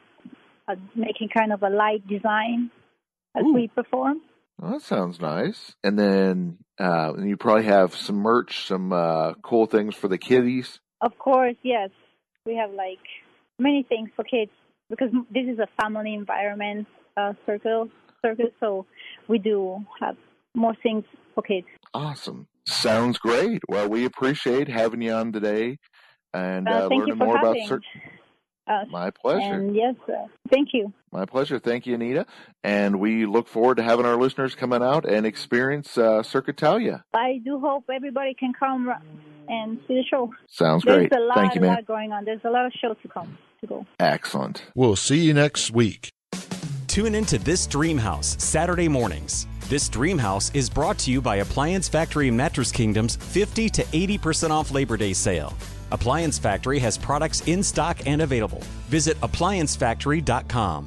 uh, 0.67 0.75
making 0.97 1.29
kind 1.29 1.53
of 1.53 1.63
a 1.63 1.69
light 1.69 2.09
design 2.09 2.71
as 3.37 3.45
Ooh. 3.45 3.53
we 3.53 3.69
perform. 3.69 4.23
Well, 4.59 4.73
that 4.73 4.83
sounds 4.83 5.21
nice. 5.21 5.77
And 5.85 5.99
then 5.99 6.59
uh, 6.81 7.13
you 7.23 7.37
probably 7.37 7.65
have 7.65 7.95
some 7.95 8.17
merch, 8.17 8.67
some 8.67 8.91
uh, 8.91 9.35
cool 9.43 9.67
things 9.67 9.95
for 9.95 10.09
the 10.09 10.19
kiddies. 10.19 10.81
Of 11.03 11.19
course, 11.19 11.57
yes. 11.63 11.91
We 12.47 12.57
have 12.57 12.71
like 12.71 13.05
many 13.59 13.85
things 13.87 14.09
for 14.17 14.25
kids 14.25 14.51
because 14.89 15.11
this 15.31 15.45
is 15.47 15.59
a 15.59 15.69
family 15.81 16.15
environment 16.15 16.87
uh, 17.17 17.33
circle, 17.45 17.89
circle, 18.23 18.49
so 18.61 18.87
we 19.29 19.39
do 19.39 19.85
have 20.01 20.17
more 20.55 20.75
things 20.83 21.05
for 21.35 21.43
kids. 21.43 21.67
Awesome. 21.95 22.47
Sounds 22.67 23.19
great. 23.19 23.63
Well, 23.69 23.89
we 23.89 24.05
appreciate 24.05 24.69
having 24.69 25.03
you 25.03 25.13
on 25.13 25.33
today 25.33 25.79
and 26.35 26.69
uh, 26.69 26.85
uh, 26.85 26.89
learning 26.89 27.19
more 27.19 27.37
about 27.37 27.57
circle. 27.67 27.89
Us. 28.69 28.89
My 28.91 29.11
pleasure. 29.11 29.55
And 29.55 29.77
yes, 29.77 29.95
uh, 30.09 30.27
thank 30.51 30.71
you. 30.73 30.93
My 31.13 31.25
pleasure. 31.25 31.61
Thank 31.61 31.87
you, 31.87 31.95
Anita. 31.95 32.27
And 32.65 32.99
we 32.99 33.25
look 33.25 33.47
forward 33.47 33.77
to 33.77 33.85
having 33.85 34.05
our 34.05 34.17
listeners 34.17 34.57
coming 34.57 34.83
out 34.83 35.05
and 35.09 35.25
experience 35.25 35.97
uh, 35.97 36.25
Cirque 36.25 36.49
Italia. 36.49 37.05
I 37.15 37.41
do 37.45 37.61
hope 37.61 37.85
everybody 37.95 38.35
can 38.35 38.53
come 38.59 38.93
and 39.49 39.79
see 39.87 39.95
the 39.95 40.05
show. 40.11 40.33
Sounds 40.49 40.83
There's 40.85 41.07
great. 41.09 41.15
A 41.17 41.21
lot, 41.23 41.37
Thank 41.37 41.55
you, 41.55 41.61
man. 41.61 41.85
going 41.87 42.11
on. 42.11 42.25
There's 42.25 42.41
a 42.43 42.51
lot 42.51 42.67
of 42.67 42.73
shows 42.73 42.97
to 43.03 43.09
come 43.09 43.39
to. 43.69 43.87
Excellent. 43.99 44.63
We'll 44.75 44.97
see 44.97 45.19
you 45.19 45.35
next 45.35 45.71
week. 45.71 46.11
Tune 46.87 47.15
into 47.15 47.39
This 47.39 47.67
Dream 47.67 47.99
House 47.99 48.43
Saturday 48.43 48.89
mornings. 48.89 49.47
This 49.69 49.89
Dream 49.89 50.19
House 50.19 50.51
is 50.55 50.71
brought 50.71 50.99
to 51.01 51.11
you 51.11 51.21
by 51.21 51.37
Appliance 51.37 51.89
Factory 51.89 52.31
Mattress 52.31 52.71
Kingdom's 52.71 53.17
50 53.17 53.69
to 53.71 53.83
80% 53.83 54.51
off 54.51 54.71
Labor 54.71 54.97
Day 54.97 55.13
sale. 55.13 55.57
Appliance 55.91 56.39
Factory 56.39 56.79
has 56.79 56.99
products 56.99 57.47
in 57.47 57.63
stock 57.63 58.07
and 58.07 58.23
available. 58.23 58.61
Visit 58.89 59.21
appliancefactory.com. 59.21 60.85